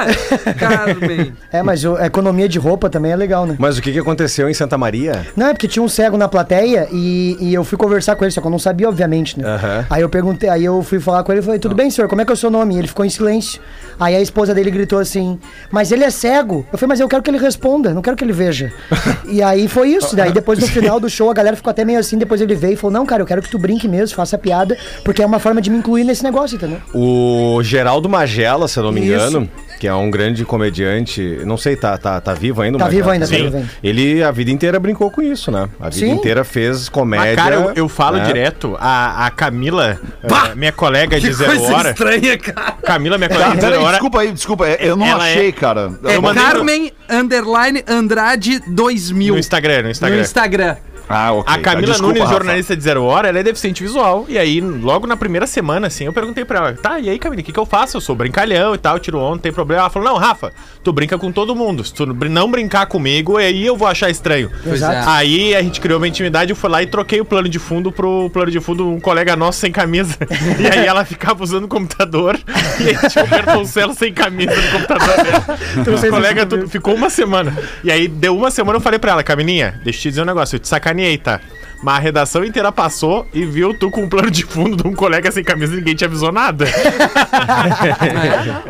[0.59, 1.33] Carmen.
[1.53, 3.57] É, mas o- a economia de roupa também é legal, né?
[3.59, 5.27] Mas o que, que aconteceu em Santa Maria?
[5.37, 8.31] Não, é porque tinha um cego na plateia e, e eu fui conversar com ele,
[8.31, 9.87] só que eu não sabia, obviamente, né?
[9.91, 12.21] Aí eu perguntei, aí eu fui falar com ele e falei, tudo bem, senhor, como
[12.21, 12.75] é que é o seu nome?
[12.75, 13.61] E ele ficou em silêncio.
[13.99, 15.39] Aí a esposa dele gritou assim,
[15.71, 16.67] mas ele é cego.
[16.73, 18.73] Eu falei, mas eu quero que ele responda, não quero que ele veja.
[19.29, 20.17] e aí foi isso.
[20.17, 22.75] Daí depois no final do show a galera ficou até meio assim, depois ele veio
[22.75, 25.39] e falou, não, cara, eu quero que tu brinque mesmo, faça piada, porque é uma
[25.39, 26.79] forma de me incluir nesse negócio, entendeu?
[26.95, 29.49] O Geraldo Magela, se eu não me Isso.
[29.83, 32.79] Que é um grande comediante, não sei, tá, tá, tá vivo ainda?
[32.79, 33.43] Tá vivo ainda, tá Sim.
[33.43, 33.71] vivo ainda.
[33.83, 35.69] Ele a vida inteira brincou com isso, né?
[35.81, 36.13] A vida Sim.
[36.13, 37.27] inteira fez comédia.
[37.27, 38.25] Mas, cara, eu, eu falo né?
[38.25, 41.91] direto, a, a Camila, eh, minha colega de Que zero coisa hora.
[41.91, 42.75] estranha, cara.
[42.85, 43.91] Camila, minha Tá, colega de zero hora.
[43.95, 44.69] desculpa aí, desculpa.
[44.69, 45.93] é, Eu não Ela é- achei, cara.
[46.05, 49.35] É Eu mandei Carmen Underline Andrade 2000.
[49.35, 50.77] No Instagram, no No Instagram.
[51.09, 51.55] Ah, ok.
[51.55, 52.35] A Camila desculpa, Nunes, Rafa.
[52.35, 54.25] jornalista de Zero Hora, ela é deficiente visual.
[54.29, 57.41] E aí, logo na primeira semana, assim, eu perguntei pra ela, tá, e aí, Camila,
[57.41, 57.97] o que, que eu faço?
[57.97, 59.83] Eu sou brincalhão e tal, tiro onda, não tem problema.
[59.83, 61.85] Ela falou, não, Rafa, tu brinca com todo mundo.
[61.85, 64.51] Se tu não brincar comigo, aí eu vou achar estranho.
[64.67, 65.09] Exato.
[65.09, 67.91] Aí a gente criou uma intimidade, eu fui lá e troquei o plano de fundo
[67.93, 70.17] pro plano de fundo um colega nosso sem camisa.
[70.63, 72.39] E aí ela ficava usando o computador
[72.81, 75.97] e aí tinha o Bertoncello sem camisa no computador dele.
[75.97, 77.57] Os colegas tudo, ficou uma semana.
[77.83, 80.27] E aí deu uma semana eu falei pra ela, Camilinha, deixa eu te dizer um
[80.27, 81.41] negócio, eu te sacaneei, tá?
[81.83, 84.95] Mas a redação inteira passou e viu tu com um plano de fundo de um
[84.95, 86.65] colega sem camisa e ninguém te avisou nada.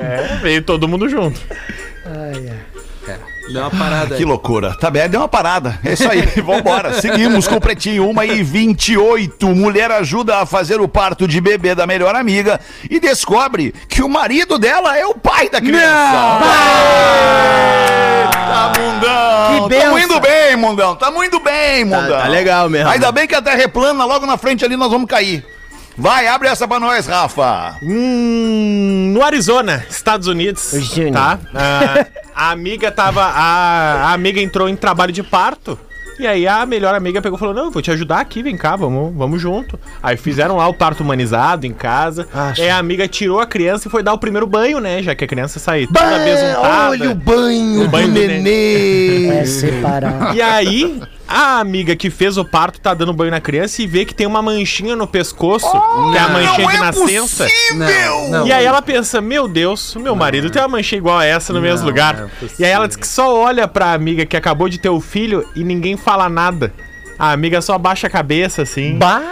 [0.00, 1.38] é, veio todo mundo junto.
[3.52, 4.24] Deu uma parada Que aí.
[4.24, 4.74] loucura.
[4.78, 5.78] Tá bem, deu uma parada.
[5.84, 7.00] É isso aí, vambora.
[7.00, 9.48] Seguimos com o Pretinho 1 e 28.
[9.48, 12.60] Mulher ajuda a fazer o parto de bebê da melhor amiga
[12.90, 16.42] e descobre que o marido dela é o pai da criança.
[18.22, 19.52] Eita, mundão.
[19.52, 19.98] Que Tamo benção.
[19.98, 20.96] indo bem, mundão.
[20.96, 22.18] Tamo indo bem, mundão.
[22.20, 22.88] tá legal mesmo.
[22.90, 25.44] Ainda bem que a terra é plana, logo na frente ali nós vamos cair.
[25.96, 27.76] Vai, abre essa pra nós, Rafa.
[27.82, 31.12] Hum, no Arizona, Estados Unidos, Arizona.
[31.12, 31.38] tá?
[31.54, 33.22] Ah, a amiga tava.
[33.22, 35.78] A, a amiga entrou em trabalho de parto.
[36.18, 38.56] E aí a melhor amiga pegou e falou: Não, eu vou te ajudar aqui, vem
[38.56, 39.78] cá, vamos, vamos junto.
[40.02, 42.28] Aí fizeram lá o parto humanizado em casa.
[42.58, 45.02] aí a amiga tirou a criança e foi dar o primeiro banho, né?
[45.02, 46.90] Já que a criança saiu toda Bah, besuntada.
[46.90, 49.26] olha o banho, O banho do do nenê.
[49.28, 50.34] É separar.
[50.36, 51.00] E aí,
[51.32, 54.26] a amiga que fez o parto tá dando banho na criança e vê que tem
[54.26, 57.46] uma manchinha no pescoço, que é a manchinha de nascença.
[57.74, 58.46] Não, não.
[58.46, 61.60] E aí ela pensa, meu Deus, meu marido tem uma manchinha igual a essa no
[61.60, 62.28] mesmo lugar.
[62.42, 65.00] é e aí ela diz que só olha pra amiga que acabou de ter o
[65.00, 66.72] filho e ninguém fala nada.
[67.18, 69.22] A amiga só abaixa a cabeça assim Bah!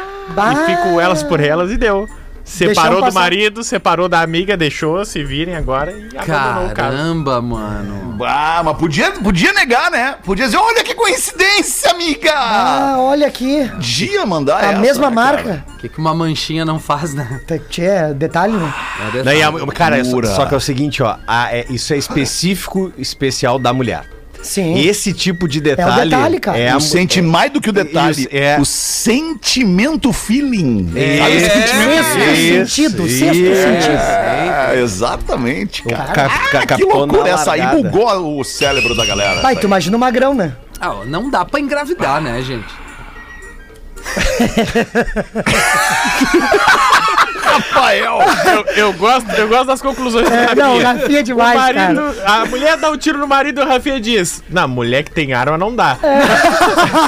[0.52, 2.08] e fica o elas por elas e deu.
[2.50, 6.74] Separou do marido, separou da amiga, deixou, se virem agora e abandonou o caso.
[6.74, 8.18] Caramba, mano.
[8.24, 10.16] Ah, mas podia, podia negar, né?
[10.24, 12.32] Podia dizer, olha que coincidência, amiga!
[12.34, 13.66] Ah, olha aqui.
[13.72, 15.64] Podia mandar A essa, mesma né, marca.
[15.74, 17.40] O que, que uma manchinha não faz, né?
[17.46, 18.74] Tá- Tchê, detalhe, né?
[19.18, 19.66] É Daí, detalhe.
[19.72, 20.26] cara, só, Loucura.
[20.34, 24.02] só que é o seguinte, ó, a- é- isso é específico, especial da mulher.
[24.42, 24.78] Sim.
[24.78, 26.08] Esse tipo de detalhe.
[26.10, 26.58] detalhe, cara.
[26.58, 28.20] É o sente mais do que o detalhe.
[28.22, 28.58] Isso, é.
[28.58, 30.90] O sentimento feeling.
[30.96, 32.66] É, Sabe o é, sentimento Sexto feeling?
[32.66, 33.62] sentido, isso, sexto isso.
[33.62, 34.00] sentido.
[34.00, 36.04] É, exatamente, cara.
[36.12, 39.40] Ca- ca- que captou na loucura essa aí, bugou o cérebro da galera.
[39.40, 40.52] Pai, tu imagina o magrão, né?
[40.80, 42.80] Ah, não dá pra engravidar, né, gente?
[47.52, 48.18] Rafael.
[48.44, 50.92] Eu, eu gosto, eu gosto das conclusões do É, não, o Rafinha.
[51.02, 52.42] Rafinha é demais, o marido, cara.
[52.42, 55.32] A mulher dá um tiro no marido e o Rafinha diz: Na mulher que tem
[55.32, 55.96] arma não dá.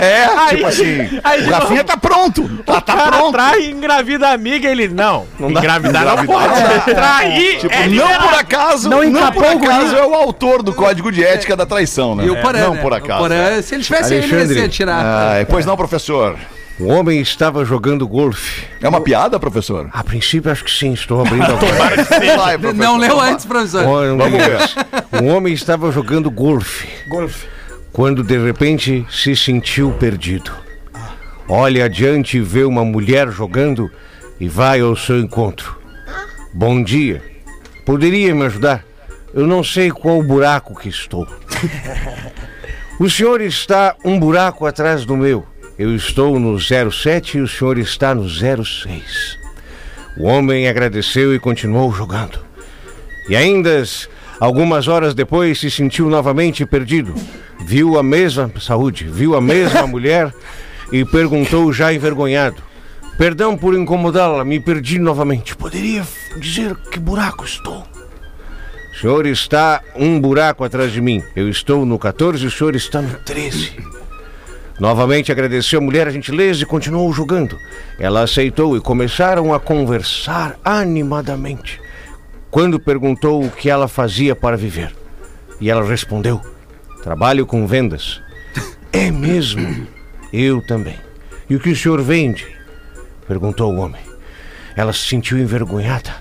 [0.00, 2.48] É, Aí- tipo assim, aí o Rafinha tá pronto.
[2.64, 3.32] Tá, tá pronto.
[3.32, 5.26] trai e engravida a amiga, ele não.
[5.38, 5.46] dá.
[5.48, 6.48] engravidar não Engravidar
[6.80, 6.94] pode.
[6.94, 11.10] Trair Tipo, é não por acaso, Não não, por acaso é o autor do código
[11.12, 12.24] de ética da traição, né?
[12.24, 12.80] E o Porã, Não né?
[12.80, 13.28] por O acaso.
[13.62, 14.60] Se ele tivesse ele, ele ia Alexandre.
[14.60, 15.04] se atirar.
[15.04, 16.36] Ah, pois não, professor.
[16.80, 18.66] Um homem estava jogando golfe.
[18.80, 19.88] É uma piada, professor?
[19.92, 21.44] A princípio, acho que sim, estou abrindo.
[22.36, 22.74] Vai, professor.
[22.74, 23.84] não leu antes, professor.
[23.84, 25.22] Olha, um Vamos ver.
[25.22, 26.88] Um homem estava jogando golfe.
[27.08, 27.46] Golfe.
[27.92, 30.50] Quando de repente se sentiu perdido.
[31.48, 33.90] Olha adiante e vê uma mulher jogando
[34.40, 35.78] e vai ao seu encontro.
[36.54, 37.22] Bom dia.
[37.84, 38.84] Poderia me ajudar?
[39.34, 41.26] Eu não sei qual buraco que estou.
[43.00, 45.44] O senhor está um buraco atrás do meu.
[45.78, 49.38] Eu estou no 07 e o senhor está no 06.
[50.18, 52.38] O homem agradeceu e continuou jogando.
[53.28, 53.82] E ainda
[54.38, 57.14] algumas horas depois se sentiu novamente perdido.
[57.64, 60.32] Viu a mesma saúde, viu a mesma mulher
[60.92, 62.62] e perguntou já envergonhado:
[63.16, 65.56] Perdão por incomodá-la, me perdi novamente.
[65.56, 66.06] Poderia
[66.36, 67.86] dizer que buraco estou?
[68.92, 71.22] O senhor está um buraco atrás de mim.
[71.34, 74.01] Eu estou no 14 e o senhor está no 13.
[74.82, 77.56] Novamente agradeceu a mulher a gentileza e continuou jogando.
[78.00, 81.80] Ela aceitou e começaram a conversar animadamente.
[82.50, 84.92] Quando perguntou o que ela fazia para viver,
[85.60, 86.40] e ela respondeu:
[87.00, 88.20] Trabalho com vendas.
[88.92, 89.86] É mesmo?
[90.32, 90.98] Eu também.
[91.48, 92.44] E o que o senhor vende?
[93.28, 94.02] Perguntou o homem.
[94.74, 96.12] Ela se sentiu envergonhada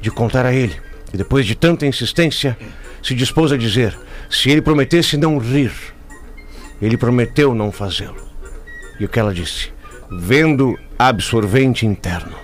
[0.00, 0.74] de contar a ele.
[1.14, 2.58] E depois de tanta insistência,
[3.00, 3.96] se dispôs a dizer:
[4.28, 5.70] se ele prometesse não rir,
[6.80, 8.16] ele prometeu não fazê-lo.
[9.00, 9.70] E o que ela disse?
[10.10, 12.34] Vendo absorvente interno.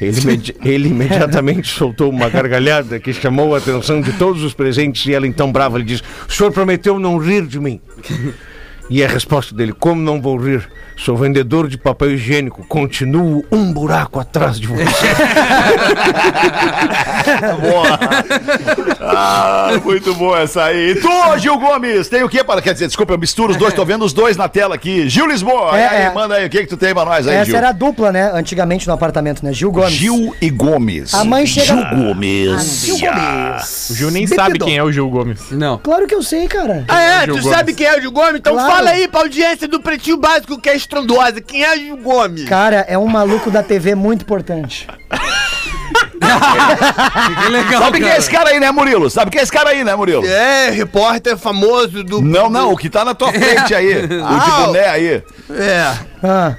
[0.00, 5.04] Ele, imedi- ele imediatamente soltou uma gargalhada que chamou a atenção de todos os presentes
[5.06, 7.80] e ela então brava lhe disse: O senhor prometeu não rir de mim.
[8.88, 10.68] E a resposta dele: Como não vou rir?
[10.98, 14.82] Sou vendedor de papel higiênico, continuo um buraco atrás de você.
[17.60, 17.98] Boa.
[19.00, 20.90] Ah, muito boa essa aí.
[20.90, 21.08] E tu,
[21.38, 22.60] Gil Gomes, tem o que para.
[22.60, 25.08] Quer dizer, desculpa, eu misturo os dois, tô vendo os dois na tela aqui.
[25.08, 26.10] Gil Lisboa, É, aí, é.
[26.12, 27.56] manda aí, o que, que tu tem pra nós aí, Essa Gil?
[27.56, 28.30] era a dupla, né?
[28.34, 29.52] Antigamente no apartamento, né?
[29.52, 29.92] Gil Gomes.
[29.92, 31.14] Gil e Gomes.
[31.14, 31.66] A mãe chega.
[31.66, 32.84] Gil Gomes.
[32.84, 33.90] Gil Gomes.
[33.90, 35.50] O Gil nem sabe quem é o Gil Gomes.
[35.52, 35.78] Não.
[35.78, 36.84] Claro que eu sei, cara.
[36.88, 37.24] Ah, é?
[37.24, 37.56] Gil Tu Gomes.
[37.56, 38.36] sabe quem é o Gil Gomes?
[38.36, 38.72] Então Claro.
[38.72, 41.40] fala aí pra audiência do Pretinho Básico que é estrondosa.
[41.40, 42.48] Quem é o Gil Gomes?
[42.48, 44.88] Cara, é um maluco da TV muito importante.
[47.42, 49.08] Que legal, Sabe quem é esse cara aí, né, Murilo?
[49.10, 50.24] Sabe quem é esse cara aí, né, Murilo?
[50.26, 52.20] É, repórter famoso do.
[52.20, 54.04] Não, não, o que tá na tua frente aí.
[54.04, 55.22] O de Ah, boné aí.
[55.50, 55.94] É.
[56.22, 56.56] Ah,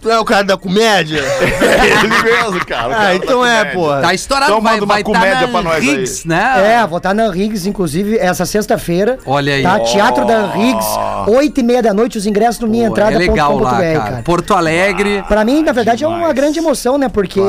[0.00, 1.20] Tu é o cara da comédia?
[1.20, 2.94] É ele mesmo, cara.
[2.94, 4.00] ah, cara então da é, porra.
[4.00, 5.80] Tá estourado, Então vai, manda uma vai tá comédia na pra nós aí.
[5.96, 6.78] Riggs, né?
[6.80, 9.18] é, vou estar na Riggs, inclusive, essa sexta-feira.
[9.26, 9.62] Olha aí.
[9.62, 9.78] Tá?
[9.80, 10.86] Teatro da Riggs,
[11.28, 13.12] oito e meia da noite, os ingressos no Pô, minha entrada.
[13.14, 14.00] é legal lá, cara.
[14.00, 14.22] cara.
[14.24, 15.22] Porto Alegre.
[15.28, 17.08] Pra mim, na verdade, é uma grande emoção, né?
[17.10, 17.40] Porque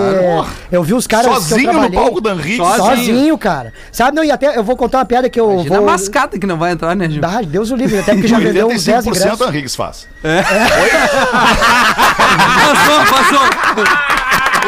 [0.72, 1.32] eu vi os caras.
[1.32, 2.58] Sozinho no palco da Henrique.
[2.58, 2.86] Sozinho.
[2.98, 3.72] Sozinho, cara.
[3.94, 5.90] Sabe, não, e até eu vou contar uma piada que eu Imagina a vou.
[5.90, 7.22] mascata que não vai entrar, né, Gil?
[7.24, 9.42] Ah, Deus o livre, até porque já vendeu uns 10 85% ingressos.
[9.42, 10.08] a Henrique faz.
[12.46, 13.42] Passou, passou.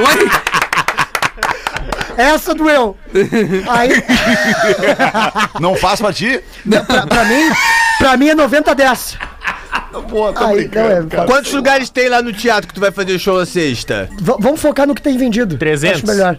[0.07, 0.29] Oi?
[2.17, 2.95] Essa doeu.
[3.69, 3.89] Aí,
[5.59, 6.39] Não faz pra ti?
[6.85, 7.51] pra, pra mim,
[7.97, 9.17] pra mim é 90 dessa.
[10.09, 11.25] Pô, tô Aí, brincando, não é, cara.
[11.27, 14.09] Quantos lugares tem lá no teatro que tu vai fazer show na sexta?
[14.19, 15.57] V- vamos focar no que tem vendido.
[15.57, 15.97] 300.
[15.97, 16.37] Acho melhor.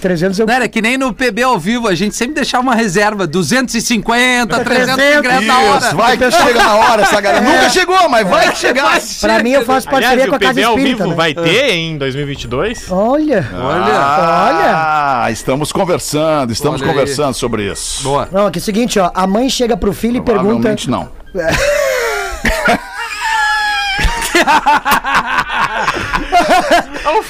[0.00, 0.46] 300 eu.
[0.46, 4.64] Não era que nem no PB ao vivo, a gente sempre deixava uma reserva, 250,
[4.64, 5.86] 300 ingressos na hora.
[5.86, 7.44] Isso, vai que chega na hora, essa galera.
[7.44, 9.00] Nunca chegou, mas vai que chegar.
[9.20, 10.96] Pra mim, eu faço parceria Aliás, com o a Casa PB ao Espírita.
[11.04, 11.16] vivo né?
[11.16, 12.90] vai ter em 2022?
[12.90, 13.48] Olha.
[13.52, 16.94] Ah, estamos conversando, estamos Olha aí.
[16.96, 18.02] conversando sobre isso.
[18.02, 18.28] Boa.
[18.30, 19.10] Não, aqui é o seguinte, ó.
[19.14, 20.44] A mãe chega pro filho e pergunta.
[20.46, 21.08] Provavelmente não.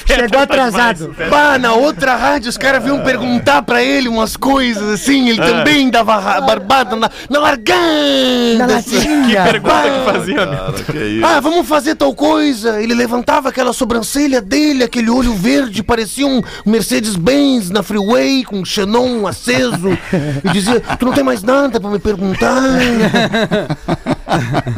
[0.05, 1.15] Chegou atrasado.
[1.29, 5.89] Bah, na outra rádio os caras vinham perguntar pra ele umas coisas assim, ele também
[5.89, 8.67] dava barbada na, na largada.
[8.67, 8.95] Na assim.
[8.95, 9.43] latinha.
[9.43, 10.57] Pergunta que fazia, né?
[10.57, 11.25] Cara, que isso.
[11.25, 12.81] Ah, vamos fazer tal coisa.
[12.81, 18.65] Ele levantava aquela sobrancelha dele, aquele olho verde, parecia um Mercedes-Benz na freeway, com um
[18.65, 19.97] xenon aceso.
[20.43, 22.57] E dizia: Tu não tem mais nada pra me perguntar?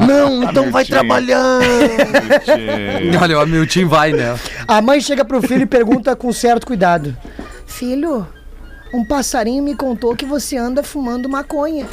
[0.05, 1.59] não, então vai trabalhar.
[3.21, 4.37] Olha, o Milton vai, né?
[4.67, 7.15] A mãe chega pro filho e pergunta com certo cuidado:
[7.65, 8.27] Filho,
[8.93, 11.87] um passarinho me contou que você anda fumando maconha.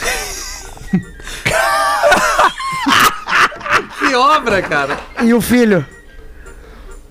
[3.99, 4.99] Que obra, cara.
[5.23, 5.85] E o filho?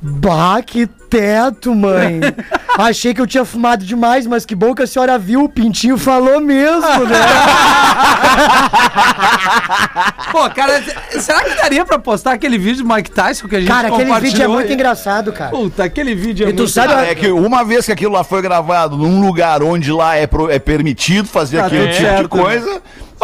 [0.08, 2.20] Bah, que teto, mãe.
[2.78, 5.46] Achei que eu tinha fumado demais, mas que bom que a senhora viu.
[5.46, 7.18] O pintinho falou mesmo, né?
[10.32, 10.84] Pô, cara,
[11.20, 14.14] será que daria pra postar aquele vídeo do Mike Tyson que a gente Cara, aquele
[14.20, 15.52] vídeo é muito engraçado, cara.
[15.52, 16.72] Puta, aquele vídeo é E tu muito...
[16.72, 20.16] sabe- Cara, é que uma vez que aquilo lá foi gravado num lugar onde lá
[20.16, 22.82] é, pro- é permitido fazer Tá aquele tudo tipo de certo, coisa,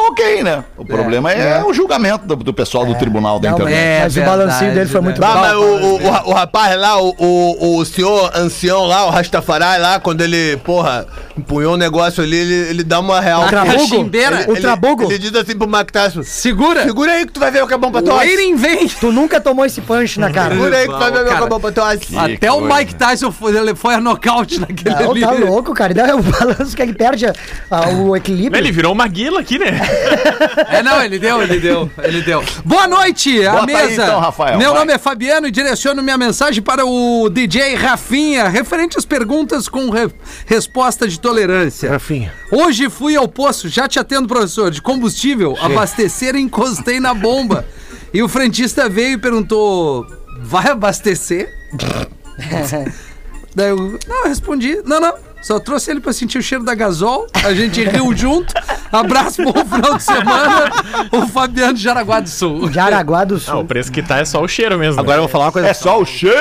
[0.07, 0.63] ok, né?
[0.77, 3.77] O problema é, o julgamento do, do pessoal do tribunal da Não, internet.
[3.79, 5.05] É mas o balancinho dele foi né?
[5.05, 5.39] muito Bah, bom.
[5.41, 9.79] mas o, o, o- o rapaz lá, o, o, o senhor ancião lá, o Rastafari
[9.79, 11.05] lá, quando ele, porra,
[11.37, 13.45] empunhou um negócio ali, ele, ele dá uma real.
[13.45, 13.87] O Trabugo?
[13.87, 14.45] Chimbeira.
[14.49, 15.03] O Trabugo?
[15.03, 16.83] Ele diz assim pro Mike Tyson: Segura!
[16.83, 18.27] Segura aí que tu vai ver o que é bom pra O tosse.
[18.27, 18.87] Eirin vem!
[18.87, 20.55] Tu nunca tomou esse punch na cara.
[20.55, 22.17] Segura aí que tu vai ver o é bom pra tosse.
[22.17, 22.75] Até o coisa.
[22.75, 25.21] Mike Tyson foi, ele foi a nocaute naquele Não, ali.
[25.21, 25.93] tá louco, cara.
[25.93, 27.33] Dá o balanço que ele perde a-
[27.69, 28.59] a- o equilíbrio.
[28.61, 29.71] Ele virou uma guila aqui, né?
[30.69, 32.43] É, não, ele deu, ele deu, ele deu.
[32.65, 34.03] Boa noite, a Bota aí, mesa.
[34.03, 34.79] então, Rafael, Meu vai.
[34.79, 39.89] nome é Fabiano e direciono minha mensagem para o DJ Rafinha, referente às perguntas com
[39.89, 40.11] re-
[40.45, 41.89] resposta de tolerância.
[41.91, 42.33] Rafinha.
[42.51, 47.65] Hoje fui ao posto, já te atendo, professor, de combustível, abastecer e encostei na bomba.
[48.13, 50.05] E o frentista veio e perguntou:
[50.41, 51.49] vai abastecer?
[53.55, 53.77] Daí eu,
[54.07, 55.13] não, eu respondi, não, não.
[55.41, 57.27] Só trouxe ele pra sentir o cheiro da gasol.
[57.43, 58.53] A gente riu junto.
[58.91, 60.71] Abraço, bom final de semana.
[61.11, 62.69] O Fabiano de Jaraguá do Sul.
[62.69, 63.59] De Araguá do Sul.
[63.61, 64.99] o preço que tá é só o cheiro mesmo.
[64.99, 65.67] Agora eu vou falar uma coisa.
[65.69, 66.37] É só o cheiro!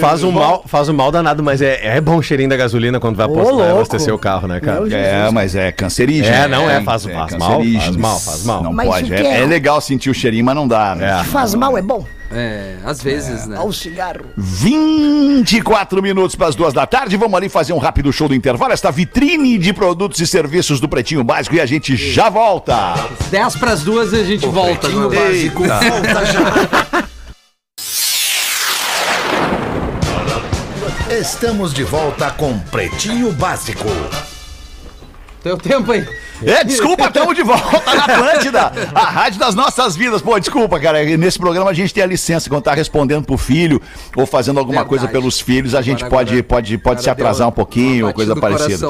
[0.00, 3.00] Faz um mal, faz um mal danado, mas é, é bom o cheirinho da gasolina
[3.00, 3.62] quando vai, vai louco.
[3.62, 4.86] abastecer o carro, né, cara?
[4.94, 6.34] É, mas é cancerígeno.
[6.34, 7.82] É, não é, faz- faz mal, cancerígeno.
[7.84, 8.62] faz mal, faz mal.
[8.62, 9.14] Não Mas pode.
[9.14, 9.40] É, é?
[9.42, 11.24] é legal sentir o cheirinho, mas não dá, né?
[11.24, 12.04] Faz mal, é bom.
[12.34, 13.56] É, às vezes, né?
[13.56, 14.24] Ao cigarro.
[14.36, 17.16] 24 minutos para as duas da tarde.
[17.16, 18.72] Vamos ali fazer um rápido show do intervalo.
[18.72, 22.94] Esta vitrine de produtos e serviços do Pretinho Básico e a gente já volta.
[23.30, 24.88] 10 pras duas e a gente volta.
[24.88, 25.08] Pretinho?
[25.08, 27.04] Básico volta já.
[31.16, 33.88] Estamos de volta com Pretinho Básico.
[35.44, 36.04] Teu tempo aí.
[36.42, 40.20] É, desculpa, estamos de volta na Atlântida, a rádio das nossas vidas.
[40.20, 41.04] Pô, desculpa, cara.
[41.16, 43.80] Nesse programa a gente tem a licença quando tá respondendo pro filho
[44.16, 44.88] ou fazendo alguma Verdade.
[44.88, 48.34] coisa pelos filhos, a gente Agora- pode, agora- pode, pode se atrasar um pouquinho, coisa
[48.34, 48.88] parecida.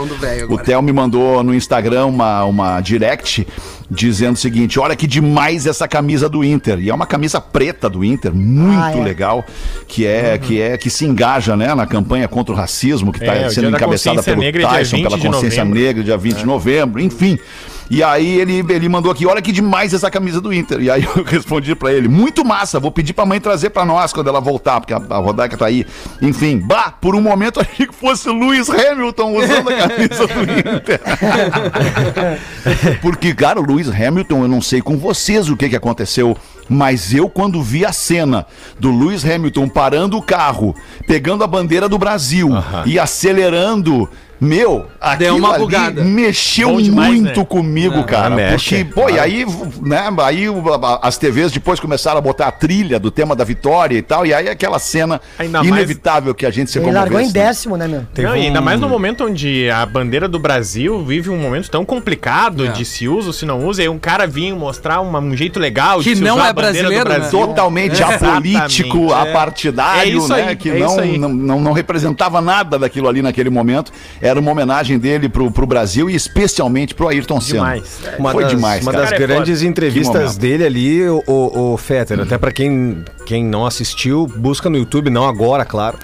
[0.48, 0.56] O.
[0.58, 3.46] Theo me mandou no Instagram uma, uma direct
[3.90, 6.78] dizendo o seguinte: olha que demais essa camisa do Inter.
[6.80, 9.02] E é uma camisa preta do Inter, muito Ah, é.
[9.04, 9.44] legal,
[9.86, 13.34] que é, que é que se engaja né, na campanha contra o racismo, que está
[13.34, 17.38] É, sendo encabeçada pelo é Tyson, 20 pela consciência negra, dia 20 de novembro, enfim.
[17.90, 20.80] E aí ele, ele mandou aqui, olha que demais essa camisa do Inter.
[20.80, 24.12] E aí eu respondi pra ele, muito massa, vou pedir pra mãe trazer pra nós
[24.12, 25.86] quando ela voltar, porque a, a Rodaica tá aí.
[26.20, 30.42] Enfim, bah, por um momento eu achei que fosse Lewis Hamilton usando a camisa do
[30.42, 31.00] Inter.
[33.00, 36.36] porque, cara, o Lewis Hamilton, eu não sei com vocês o que, que aconteceu,
[36.68, 38.46] mas eu quando vi a cena
[38.78, 40.74] do Lewis Hamilton parando o carro,
[41.06, 42.48] pegando a bandeira do Brasil
[42.86, 44.08] e acelerando...
[44.40, 46.04] Meu, aquilo uma ali bugada.
[46.04, 47.46] mexeu demais, muito né?
[47.46, 48.34] comigo, cara.
[48.34, 49.46] mexe, porque, pô, e aí,
[49.80, 50.46] né, aí
[51.02, 54.34] as TVs depois começaram a botar a trilha do tema da vitória e tal, e
[54.34, 57.32] aí aquela cena Ainda mais- inevitável que a gente se Ele largou em né?
[57.32, 58.04] décimo, né, meu?
[58.18, 61.84] Não, e ainda mais no momento onde a bandeira do Brasil vive um momento tão
[61.84, 62.70] complicado É.
[62.72, 65.36] de se usa ou se não usa, e aí um cara vinha mostrar uma- um
[65.36, 67.30] jeito legal Que de se não usar é a bandeira do brasileiro, né?
[67.30, 69.30] Totalmente Exatamente, apolítico, é.
[69.30, 70.42] apartidário, É isso né?
[70.48, 71.18] aí, que é não, isso aí.
[71.18, 73.92] não, não, não representava nada daquilo ali naquele momento.
[74.24, 77.74] Era uma homenagem dele pro, pro Brasil e especialmente pro Ayrton Senna.
[77.74, 78.00] Demais.
[78.18, 79.04] Uma Foi das, demais, uma cara.
[79.04, 83.44] das Cara, é grandes entrevistas dele ali, o, o, o Fetter, até pra quem, quem
[83.44, 85.98] não assistiu, busca no YouTube, não agora, claro,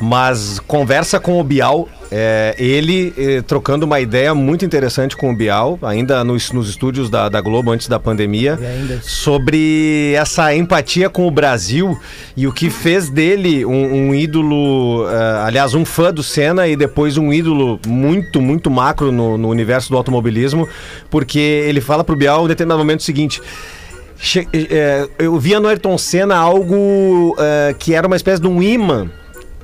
[0.00, 5.36] mas conversa com o Bial, é, ele eh, trocando uma ideia muito interessante com o
[5.36, 8.58] Bial, ainda nos, nos estúdios da, da Globo antes da pandemia,
[9.02, 11.98] sobre essa empatia com o Brasil
[12.36, 16.76] e o que fez dele um, um ídolo, eh, aliás, um fã do Senna e
[16.76, 20.68] depois um ídolo muito, muito macro no, no universo do automobilismo,
[21.10, 23.40] porque ele fala pro Bial em determinado momento o seguinte.
[24.18, 28.62] Che- eh, eu via no Ayrton Senna algo eh, que era uma espécie de um
[28.62, 29.10] imã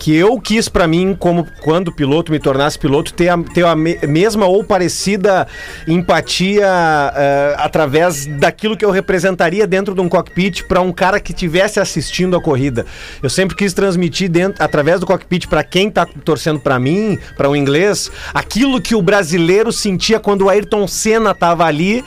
[0.02, 3.76] que eu quis pra mim, como quando piloto me tornasse piloto, ter a, ter a
[3.76, 5.46] me- mesma ou parecida
[5.86, 6.66] empatia
[7.14, 11.78] eh, através daquilo que eu representaria dentro de um cockpit pra um cara que estivesse
[11.78, 12.84] assistindo a corrida.
[13.22, 17.48] Eu sempre quis transmitir dentro, através do cockpit pra quem tá torcendo pra mim, pra
[17.48, 22.04] um inglês, aquilo que o brasileiro sentia quando o Ayrton Senna tava ali,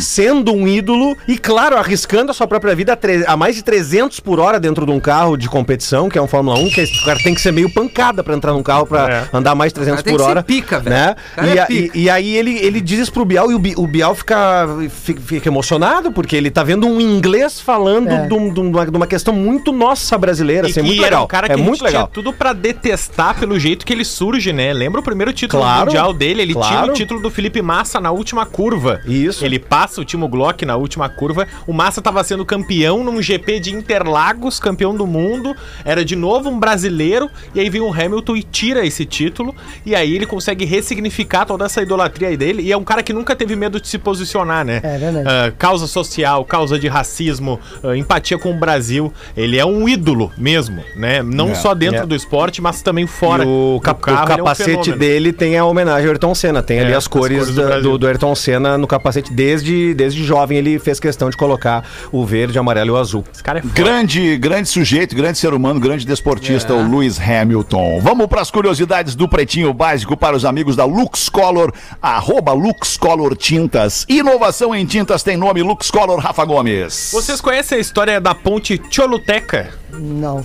[0.00, 2.92] sendo um ídolo e, claro, arriscando a sua própria vida
[3.26, 6.22] a, a mais de 300 por hora dentro de um carro de competição, que é
[6.22, 8.86] um Fórmula 1, que esse cara tem que ser meio pancada pra entrar num carro
[8.86, 9.24] pra É.
[9.32, 10.42] andar mais de 300 cara tem por que hora.
[10.42, 10.96] pica, velho.
[10.96, 11.14] Né?
[11.36, 13.86] E, é a- e- e aí ele, ele diz isso pro Bial e o, o
[13.86, 18.26] Bial fica, fi- fica emocionado, porque ele tá vendo um inglês falando É.
[18.26, 21.10] de, um- de uma, de uma questão muito nossa brasileira, assim, E muito que era
[21.16, 21.24] legal.
[21.24, 22.08] um cara que é a gente muito legal.
[22.12, 24.72] tudo pra detestar pelo jeito que ele surge, né?
[24.72, 26.42] Lembra o primeiro título Claro, mundial dele?
[26.42, 26.74] Ele claro.
[26.80, 29.00] tira o título do Felipe Massa na última curva.
[29.06, 29.44] Isso.
[29.44, 31.46] Ele passa o Timo Glock na última curva.
[31.66, 35.54] O Massa tava sendo campeão num GP de Interlagos, campeão do mundo.
[35.84, 37.25] Era de novo um brasileiro.
[37.54, 39.54] E aí vem o Hamilton e tira esse título.
[39.84, 42.62] E aí ele consegue ressignificar toda essa idolatria aí dele.
[42.62, 44.80] E é um cara que nunca teve medo de se posicionar, né?
[44.82, 45.28] É verdade.
[45.28, 49.12] Ah, causa social, causa de racismo, ah, empatia com o Brasil.
[49.36, 51.22] Ele é um ídolo mesmo, né?
[51.22, 52.06] Não É, só dentro é.
[52.06, 54.18] do esporte, mas também fora E o, do cap- carro.
[54.18, 56.62] o ele é um capacete dele tem a homenagem ao Ayrton Senna.
[56.62, 59.32] Tem ali É, as as cores, cores do do, do Ayrton Senna no capacete.
[59.32, 63.24] Desde, desde jovem ele fez questão de colocar o verde, o amarelo e o azul.
[63.32, 63.74] Esse cara é foda.
[63.74, 68.00] Grande, grande sujeito, grande ser humano, grande desportista, o Lewis Lewis Hamilton.
[68.00, 72.96] Vamos para as curiosidades do Pretinho Básico para os amigos da Lux Color, arroba Lux
[72.96, 74.04] Color Tintas.
[74.08, 77.10] Inovação em tintas tem nome Lux Color Rafa Gomes.
[77.12, 79.70] Vocês conhecem a história da ponte Choluteca?
[79.92, 80.44] Não.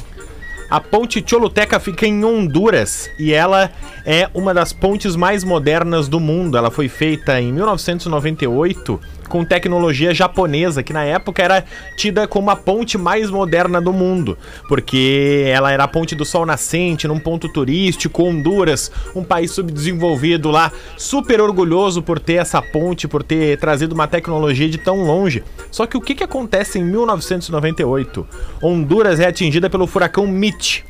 [0.69, 3.69] A ponte Choluteca fica em Honduras e ela
[4.05, 6.57] é uma das pontes mais modernas do mundo.
[6.57, 8.99] Ela foi feita em 1998
[9.31, 11.63] com tecnologia japonesa, que na época era
[11.95, 16.45] tida como a ponte mais moderna do mundo, porque ela era a ponte do sol
[16.45, 23.07] nascente, num ponto turístico, Honduras, um país subdesenvolvido lá, super orgulhoso por ter essa ponte,
[23.07, 25.41] por ter trazido uma tecnologia de tão longe.
[25.71, 28.27] Só que o que, que acontece em 1998?
[28.61, 30.83] Honduras é atingida pelo furacão Mitch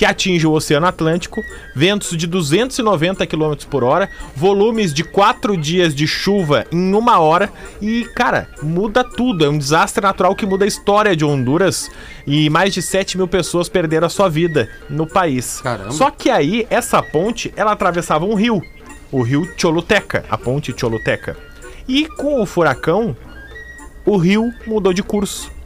[0.00, 1.44] que atinge o Oceano Atlântico,
[1.76, 7.52] ventos de 290 km por hora, volumes de 4 dias de chuva em uma hora
[7.82, 9.44] e, cara, muda tudo.
[9.44, 11.90] É um desastre natural que muda a história de Honduras
[12.26, 15.60] e mais de 7 mil pessoas perderam a sua vida no país.
[15.60, 15.90] Caramba.
[15.90, 18.62] Só que aí, essa ponte, ela atravessava um rio,
[19.12, 21.36] o rio Choluteca, a ponte Choluteca.
[21.86, 23.14] E com o furacão,
[24.06, 25.59] o rio mudou de curso.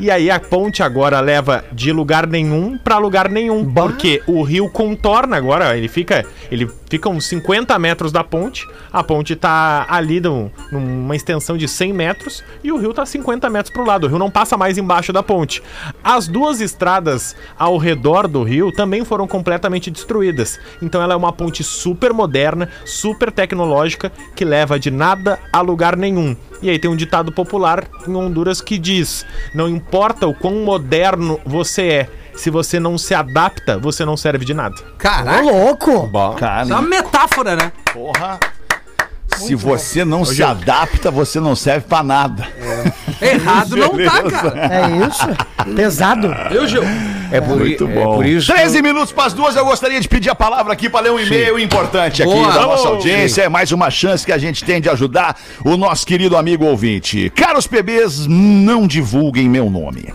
[0.00, 4.66] E aí a ponte agora leva de lugar nenhum pra lugar nenhum, porque o rio
[4.70, 10.20] contorna agora, ele fica, ele fica uns 50 metros da ponte, a ponte tá ali
[10.20, 14.08] num- numa extensão de 100 metros e o rio tá 50 metros pro lado, o
[14.08, 15.62] rio não passa mais embaixo da ponte.
[16.02, 21.32] As duas estradas ao redor do rio também foram completamente destruídas, então ela é uma
[21.32, 26.36] ponte super moderna, super tecnológica, que leva de nada a lugar nenhum.
[26.60, 29.24] E aí tem um ditado popular em Honduras que diz:
[29.54, 34.44] Não importa o quão moderno você é, se você não se adapta, você não serve
[34.44, 34.76] de nada.
[34.98, 36.10] Caraca, louco!
[36.36, 37.72] Cara, é uma metáfora, né?
[37.92, 38.38] porra.
[39.36, 42.46] Se você não se adapta, você não serve pra nada.
[43.22, 44.74] Errado não tá, cara.
[44.74, 45.74] É isso?
[45.74, 46.26] Pesado.
[46.50, 46.82] Eu, Gil?
[47.32, 48.00] É por, Muito bom.
[48.00, 48.52] É por isso.
[48.52, 51.18] 13 minutos para as duas, eu gostaria de pedir a palavra aqui para ler um
[51.18, 52.52] e-mail importante aqui Boa.
[52.52, 53.42] da nossa audiência.
[53.42, 57.30] É mais uma chance que a gente tem de ajudar o nosso querido amigo ouvinte.
[57.30, 60.12] Caros PBs, não divulguem meu nome.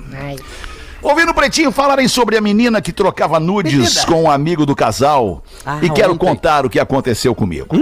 [1.05, 5.43] Ouvindo o Pretinho falarem sobre a menina que trocava nudes com um amigo do casal
[5.63, 6.25] Ah, e quero ontem.
[6.25, 7.77] contar o que aconteceu comigo.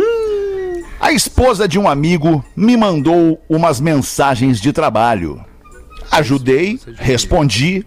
[0.99, 5.41] A esposa de um amigo me mandou umas mensagens de trabalho.
[6.11, 7.85] Ajudei, respondi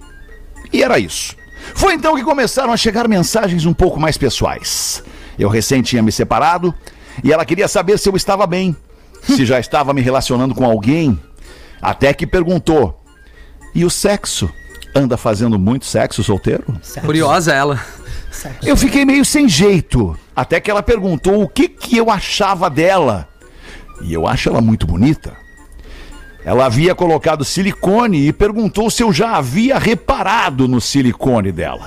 [0.73, 1.37] e era isso.
[1.75, 5.03] Foi então que começaram a chegar mensagens um pouco mais pessoais.
[5.39, 6.75] Eu recém tinha me separado
[7.23, 8.75] e ela queria saber se eu estava bem,
[9.21, 11.21] se já estava me relacionando com alguém.
[11.83, 12.99] Até que perguntou:
[13.75, 14.51] E o sexo?
[14.97, 16.65] Anda fazendo muito sexo solteiro?
[17.05, 17.81] Curiosa ela.
[18.63, 23.29] Eu fiquei meio sem jeito, até que ela perguntou o que, que eu achava dela.
[24.03, 25.35] E eu acho ela muito bonita.
[26.45, 31.87] Ela havia colocado silicone e perguntou se eu já havia reparado no silicone dela.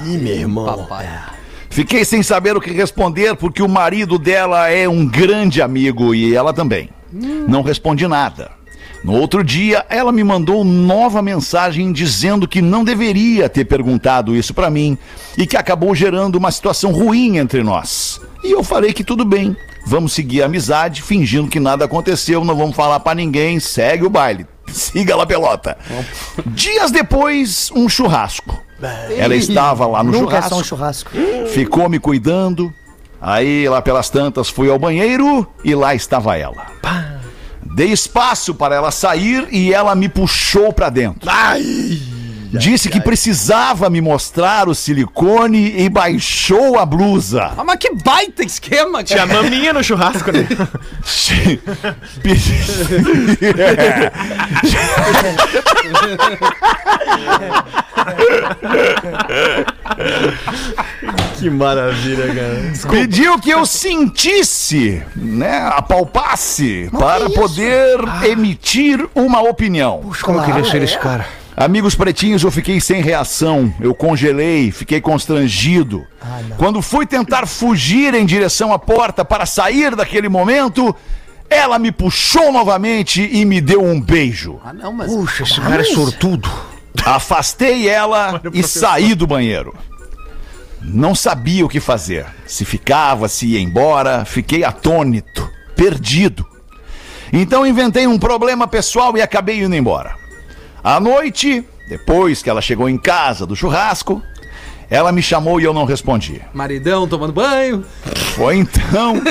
[0.78, 1.08] Papai.
[1.70, 6.36] Fiquei sem saber o que responder porque o marido dela é um grande amigo e
[6.36, 6.90] ela também.
[7.12, 8.52] Não respondi nada.
[9.04, 14.54] No outro dia, ela me mandou nova mensagem dizendo que não deveria ter perguntado isso
[14.54, 14.98] pra mim
[15.38, 18.20] e que acabou gerando uma situação ruim entre nós.
[18.44, 19.56] E eu falei que tudo bem.
[19.86, 24.10] Vamos seguir a amizade, fingindo que nada aconteceu, não vamos falar pra ninguém, segue o
[24.10, 24.46] baile.
[24.68, 25.78] Siga lá pelota.
[26.46, 28.62] Dias depois, um churrasco.
[29.18, 31.12] Ela estava lá no Nunca é churrasco só um churrasco.
[31.54, 32.72] ficou me cuidando.
[33.22, 36.68] Aí, lá pelas tantas, fui ao banheiro e lá estava ela.
[37.72, 41.30] Dei espaço para ela sair e ela me puxou para dentro.
[42.52, 47.52] Disse que precisava me mostrar o silicone e baixou a blusa.
[47.56, 50.48] Ah, mas que baita esquema, Tinha maminha no churrasco, né?
[61.38, 62.74] Que maravilha, cara.
[62.90, 70.02] Pediu que eu sentisse, né, apalpasse, para poder emitir uma opinião.
[70.22, 71.26] Como eu queria ser esse cara?
[71.60, 73.74] Amigos pretinhos, eu fiquei sem reação.
[73.82, 76.08] Eu congelei, fiquei constrangido.
[76.56, 80.96] Quando fui tentar fugir em direção à porta para sair daquele momento,
[81.50, 84.58] ela me puxou novamente e me deu um beijo.
[84.64, 85.12] Ah, não, mas.
[85.12, 86.50] Puxa, esse cara é sortudo.
[87.06, 89.76] Afastei ela e saí do banheiro.
[90.82, 92.26] Não sabia o que fazer.
[92.48, 96.48] Se ficava, se ia embora, fiquei atônito, perdido.
[97.34, 100.19] Então inventei um problema pessoal e acabei indo embora.
[100.84, 104.22] À noite, depois que ela chegou em casa do churrasco,
[104.90, 106.42] ela me chamou e eu não respondi.
[106.54, 107.84] Maridão tomando banho.
[108.36, 109.22] Foi então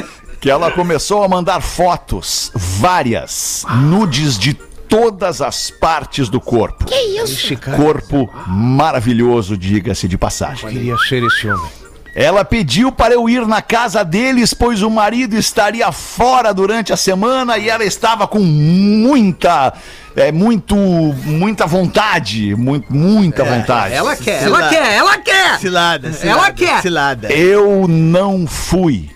[0.40, 6.84] que ela começou a mandar fotos, várias, nudes de todas as partes do corpo.
[6.84, 10.68] Que Esse cara Corpo maravilhoso, diga-se de passagem.
[10.70, 11.70] queria ser esse homem.
[12.14, 16.96] Ela pediu para eu ir na casa deles, pois o marido estaria fora durante a
[16.96, 19.72] semana e ela estava com muita,
[20.16, 23.94] é, muito, muita vontade, muito, muita vontade.
[23.94, 25.58] Ela quer, ela quer, ela quer!
[25.60, 26.40] Cilada, cilada.
[26.40, 26.82] Ela quer.
[26.82, 27.32] Cilada.
[27.32, 29.10] Eu não fui,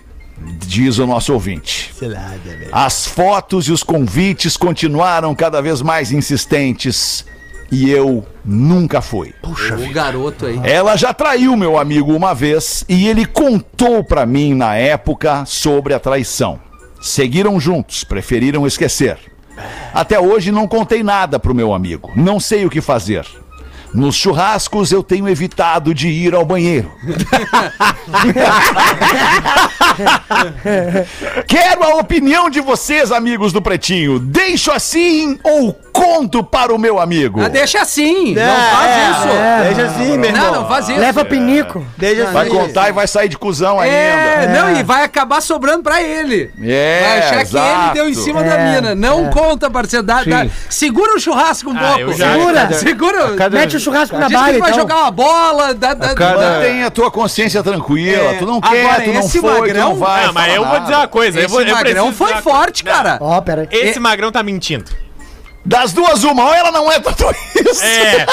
[0.65, 1.91] diz o nosso ouvinte.
[1.93, 2.69] Cilada, velho.
[2.71, 7.25] As fotos e os convites continuaram cada vez mais insistentes
[7.71, 9.33] e eu nunca fui.
[9.43, 10.59] O garoto aí.
[10.63, 15.93] Ela já traiu meu amigo uma vez e ele contou pra mim na época sobre
[15.93, 16.59] a traição.
[17.01, 19.17] Seguiram juntos, preferiram esquecer.
[19.93, 22.11] Até hoje não contei nada pro meu amigo.
[22.15, 23.25] Não sei o que fazer.
[23.93, 26.91] Nos churrascos eu tenho evitado de ir ao banheiro.
[31.47, 34.17] Quero a opinião de vocês, amigos do Pretinho.
[34.19, 37.39] Deixo assim ou conto para o meu amigo?
[37.41, 39.27] Ah, deixa assim, É, não faz é, isso.
[39.37, 40.45] é, Deixa assim, meu irmão.
[40.45, 40.99] Não, não faz isso.
[40.99, 41.85] Leva pinico.
[41.97, 42.33] Deixa assim.
[42.33, 43.95] Vai contar e vai sair de cuzão ainda.
[43.95, 46.49] É, não, e vai acabar sobrando pra ele.
[46.61, 47.83] É, vai achar que exato.
[47.85, 48.95] ele deu em cima da É, mina.
[48.95, 50.03] Não conta, parceiro.
[50.03, 52.13] Dá, dá- segura o churrasco um Ah, pouco.
[52.13, 52.73] já- Segura.
[52.73, 53.35] Segura.
[53.35, 54.81] cada- Mete o churrasco na baia, ele vai então.
[54.81, 55.73] jogar uma bola.
[55.73, 58.33] Dá, cada- dá- Mantém a tua consciência tranquila.
[58.33, 58.33] É.
[58.39, 60.25] Tu não quer, Agora, tu não esse foi, tu magrão- não vai.
[60.25, 61.37] Ah, mas eu vou dizer uma coisa.
[61.39, 63.17] eu Esse vou, eu magrão foi forte, cara.
[63.21, 63.79] Ó, pera aí.
[63.89, 64.85] Esse magrão tá mentindo.
[65.65, 67.53] Das duas, uma, ou ela não é tatuista.
[67.83, 68.25] É.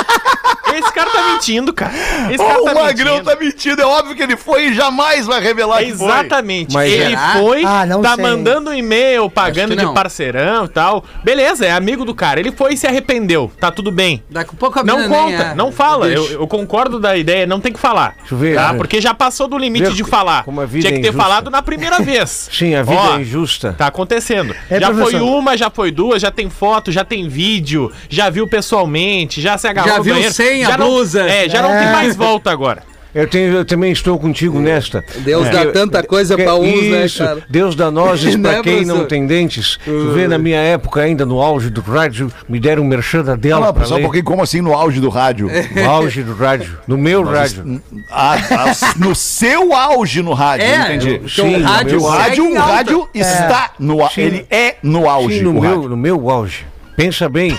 [0.78, 1.92] Esse cara tá mentindo, cara.
[2.30, 3.30] Esse Ou tá o Magrão mentindo.
[3.30, 3.82] tá mentindo.
[3.82, 6.06] É óbvio que ele foi e jamais vai revelar que foi.
[6.06, 6.74] Exatamente.
[6.74, 7.32] Mas ele será?
[7.38, 8.22] foi, Ah, não tá sei.
[8.24, 11.04] mandando um e-mail, pagando que de parceirão e tal.
[11.24, 12.38] Beleza, é amigo do cara.
[12.38, 13.50] Ele foi e se arrependeu.
[13.58, 14.22] Tá tudo bem.
[14.30, 15.54] Daqui a pouco a Não conta, é.
[15.54, 16.06] não fala.
[16.08, 18.14] Eu, eu concordo da ideia, não tem que falar.
[18.18, 18.72] Deixa eu ver, tá?
[18.72, 18.78] né?
[18.78, 20.44] Porque já passou do limite de falar.
[20.44, 21.22] como a vida Tinha é que ter injusta.
[21.28, 22.48] falado na primeira vez.
[22.52, 23.74] Sim, a vida Ó, é injusta.
[23.76, 24.54] Tá acontecendo.
[24.68, 25.10] É, já professor.
[25.10, 29.56] foi uma, já foi duas, já tem foto, já tem vídeo, já viu pessoalmente, já
[29.58, 30.34] se agarrou Já viu banheiro.
[30.34, 31.22] sem a já não- blusa.
[31.22, 32.88] É, já não tem mais volta agora.
[33.12, 35.04] Eu, tenho, eu também estou contigo nesta.
[35.16, 37.42] Deus dá Porque- tanta coisa pra uns, né, isso, cara?
[37.50, 39.80] Deus dá nozes Né, pra quem não tem dentes.
[39.84, 43.34] Tu vê, na minha época, ainda no auge do rádio, me deram um merchan da
[43.34, 45.50] dela não, pra só um pouquinho, como assim no auge do rádio?
[45.74, 46.78] No auge do rádio.
[46.86, 47.82] No meu rádio.
[48.12, 51.14] Ah, ah, no seu auge no rádio, É, entendi.
[51.16, 52.72] então Sim, o rádio, O rádio, em o alta.
[52.74, 54.20] rádio está no auge.
[54.20, 55.38] Ele é no auge.
[55.38, 55.88] Sim, no meu, rádio.
[55.88, 56.64] no meu auge.
[57.00, 57.58] Pensa bem.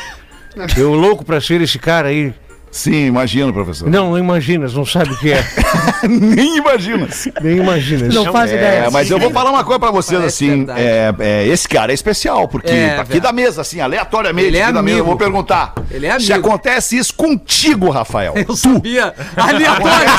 [0.77, 2.31] Eu louco pra ser esse cara aí.
[2.71, 3.89] Sim, imagino, professor.
[3.89, 5.43] Não, não imaginas, não sabe o que é.
[6.07, 7.05] Nem imagina.
[7.41, 8.13] Nem imaginas.
[8.15, 8.89] Não faz É, ideia.
[8.89, 10.57] mas eu vou falar uma coisa pra vocês Parece assim.
[10.65, 10.79] verdade.
[10.81, 13.21] É, é, esse cara é especial, porque É, aqui velho.
[13.21, 15.73] da mesa, assim, aleatoriamente, Ele é aqui da mesa, eu vou perguntar.
[15.91, 16.47] Ele é Se amigo.
[16.47, 18.33] acontece isso contigo, Rafael.
[18.47, 19.13] Eu sabia.
[19.35, 20.09] Aleatório.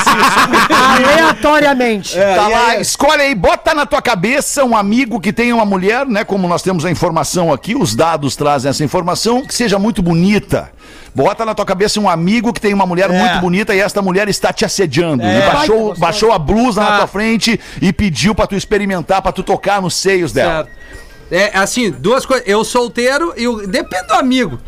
[0.95, 2.15] Aleatoriamente.
[2.35, 6.23] tá lá, escolhe aí, bota na tua cabeça um amigo que tenha uma mulher, né?
[6.23, 10.71] Como nós temos a informação aqui, os dados trazem essa informação, que seja muito bonita.
[11.15, 14.27] Bota na tua cabeça um amigo que tem uma mulher muito bonita e esta mulher
[14.27, 15.23] está te assediando.
[15.23, 19.43] E baixou, baixou a blusa na tua frente e pediu pra tu experimentar, pra tu
[19.43, 20.65] tocar nos seios dela.
[20.65, 20.83] Certo.
[21.31, 22.47] É assim, duas coisas.
[22.47, 23.65] Eu solteiro e o.
[23.65, 24.59] Depende do amigo.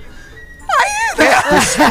[0.67, 1.35] Aí, né?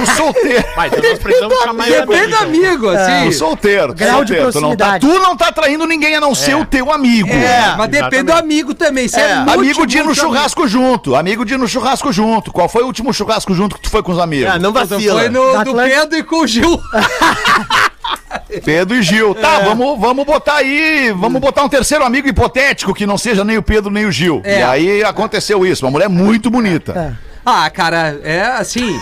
[0.02, 0.64] O solteiro.
[0.76, 3.32] Vai, então nós precisamos ficar mais Depende do amigos, amigo, O assim.
[3.32, 3.94] solteiro.
[3.94, 4.52] tu Grau de solteiro.
[4.52, 5.06] Tu não, tá, proximidade.
[5.06, 7.28] tu não tá traindo ninguém a não ser o teu amigo.
[7.30, 8.42] É, mas depende do exatamente.
[8.54, 9.08] amigo também.
[9.08, 11.14] Se é, É, muito, amigo de ir no churrasco junto.
[11.14, 12.52] Amigo de ir no churrasco junto.
[12.52, 14.50] Qual foi o último churrasco junto que tu foi com os amigos?
[14.52, 14.86] Ah, não amigo.
[14.86, 15.20] vacila.
[15.20, 15.74] Foi no Da do.
[15.74, 16.80] Pedro e com o Gil.
[18.64, 19.34] Pedro e Gil.
[19.34, 21.12] Tá, vamos, vamos botar aí.
[21.16, 24.40] Vamos botar um terceiro amigo hipotético que não seja nem o Pedro nem o Gil.
[24.44, 24.60] É.
[24.60, 25.84] E aí aconteceu isso.
[25.84, 27.16] Uma mulher muito bonita.
[27.44, 28.98] Ah, cara, é assim.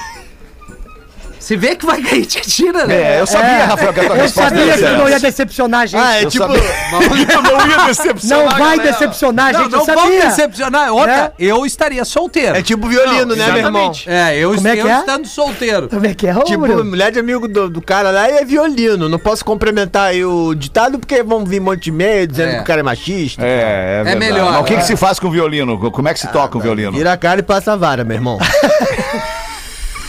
[1.42, 3.16] Se vê que vai cair, te tira, né?
[3.16, 5.18] É, eu sabia, Rafael, que a tua Eu resposta sabia ia que tu não ia
[5.18, 6.00] decepcionar a gente.
[6.00, 6.44] Ah, é Eu tipo.
[6.44, 8.38] eu não ia decepcionar.
[8.44, 8.92] não vai galera.
[8.92, 10.26] decepcionar a Não, gente, não eu vamos sabia.
[10.26, 10.92] decepcionar.
[10.92, 11.30] Outra, Né?
[11.40, 12.56] eu estaria solteiro.
[12.56, 13.92] É tipo violino, né, meu irmão?
[14.06, 14.98] É, eu, Como é eu que é?
[15.00, 15.88] estando solteiro.
[15.88, 16.84] Como é que é, Tipo, Murilo?
[16.84, 19.08] mulher de amigo do, do cara lá é violino.
[19.08, 22.54] Não posso complementar aí o ditado porque vão vir um monte de e-mail dizendo É.
[22.54, 23.42] que o cara é machista.
[23.44, 24.18] É, é, verdade.
[24.32, 24.52] melhor.
[24.52, 25.90] Mas o que, que se faz com o violino?
[25.90, 26.92] Como é que se toca o violino?
[26.92, 28.38] Vira a cara e passa a vara, meu irmão.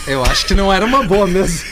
[0.06, 1.64] Eu acho que não era uma boa mesmo.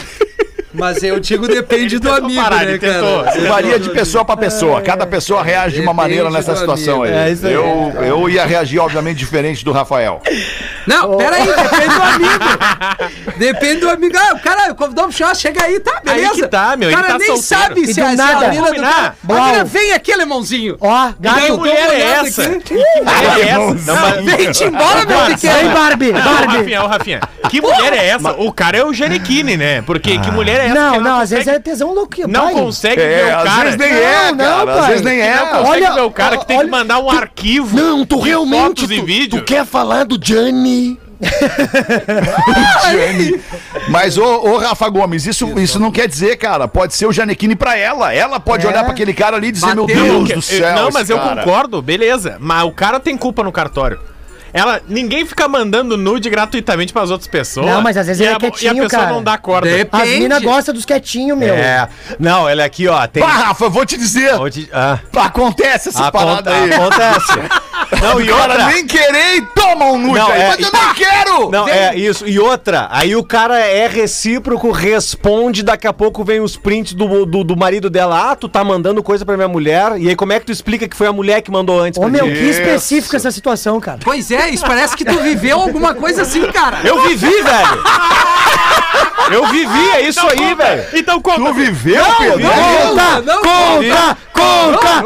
[0.74, 3.30] Mas eu digo depende do amigo, parar, né, cara?
[3.46, 4.80] Varia de pessoa pra pessoa.
[4.80, 7.14] Cada pessoa reage de uma maneira nessa situação amigo.
[7.14, 7.32] aí.
[7.42, 7.54] É.
[7.54, 10.22] Eu, eu ia reagir, obviamente, diferente do Rafael.
[10.86, 12.44] Não, peraí, depende do amigo.
[13.38, 14.16] Depende do amigo.
[14.18, 16.30] Ah, o cara convidou pro churrasco, chega aí, tá, beleza.
[16.32, 17.62] Aí que tá, meu, O ele cara tá nem solteiro.
[17.64, 18.46] sabe E se se nada.
[18.46, 19.14] a mina do cara...
[19.28, 20.76] A mina vem aqui, alemãozinho.
[20.80, 21.58] Ó, Que gato.
[21.58, 22.42] mulher é essa?
[22.42, 22.60] aqui.
[22.60, 24.22] Que mulher é essa?
[24.22, 25.70] Vem-te embora, meu Vem, pequeno.
[25.70, 26.56] Barbie, Ô, Barbie.
[26.58, 28.32] Rafinha, ô, Rafinha, que mulher é essa?
[28.32, 29.82] O cara é o Gerequine, né?
[29.82, 30.74] Porque que mulher é essa?
[30.74, 32.12] Não, que não, às vezes é tesão louco.
[32.28, 33.62] Não consegue ver É, o às cara.
[33.64, 34.68] vezes nem é, Não.
[34.68, 35.36] Às vezes nem é.
[35.36, 37.76] Não consegue Olha, ver o cara que tem que mandar um arquivo.
[37.76, 38.62] Não, tu realmente.
[38.82, 39.38] Fotos e Tu, vídeo.
[39.40, 40.71] tu quer falar do Gianni?
[42.90, 43.40] Jane.
[43.88, 46.66] Mas, ô, ô, Rafa Gomes, isso, isso não quer dizer, cara.
[46.66, 48.12] Pode ser o Janequine pra ela.
[48.12, 48.68] Ela pode É.
[48.68, 49.86] olhar pra aquele cara ali e dizer, Bateu.
[49.86, 50.74] meu Deus Eu- do céu.
[50.74, 51.44] não, mas esse eu cara.
[51.44, 52.36] concordo, beleza.
[52.40, 53.98] Mas o cara tem culpa no cartório.
[54.52, 57.66] Ela, ninguém fica mandando nude gratuitamente pras outras pessoas.
[57.66, 59.12] Não, mas às vezes e ele é a, quietinho, E a pessoa cara.
[59.14, 59.68] não dá corda.
[59.68, 60.18] De- As Depende.
[60.20, 61.54] minas gostam dos quietinhos, meu.
[61.54, 61.88] É.
[62.18, 63.06] Não, olha aqui, ó.
[63.06, 63.22] Tem.
[63.22, 64.36] Pá, Rafa, eu vou te dizer.
[64.36, 66.72] Vou te- ah, Acontece essa aconte- parada aí.
[66.72, 67.32] Acontece.
[68.00, 68.66] Não, e O cara outra.
[68.68, 70.40] nem querer e toma um nude Não, aí.
[70.40, 71.50] é, mas eu e- nem quero!
[71.50, 72.26] Não, é isso.
[72.26, 77.26] E outra, aí o cara é recíproco, responde, daqui a pouco vem os prints do,
[77.26, 78.30] do, do marido dela.
[78.32, 79.98] Ah, tu tá mandando coisa pra minha mulher.
[79.98, 82.08] E aí como é que tu explica que foi a mulher que mandou antes Ô,
[82.08, 83.98] meu, que específico essa situação, cara.
[84.02, 86.80] Pois é, isso parece que tu viveu alguma coisa assim, cara.
[86.84, 87.84] Eu vivi, velho!
[89.30, 90.84] Eu vivi, é isso aí, velho!
[90.92, 91.40] Então conta.
[91.40, 92.40] Tu viveu, Pedro?
[92.42, 95.04] Conta, não, conta, conta, conta.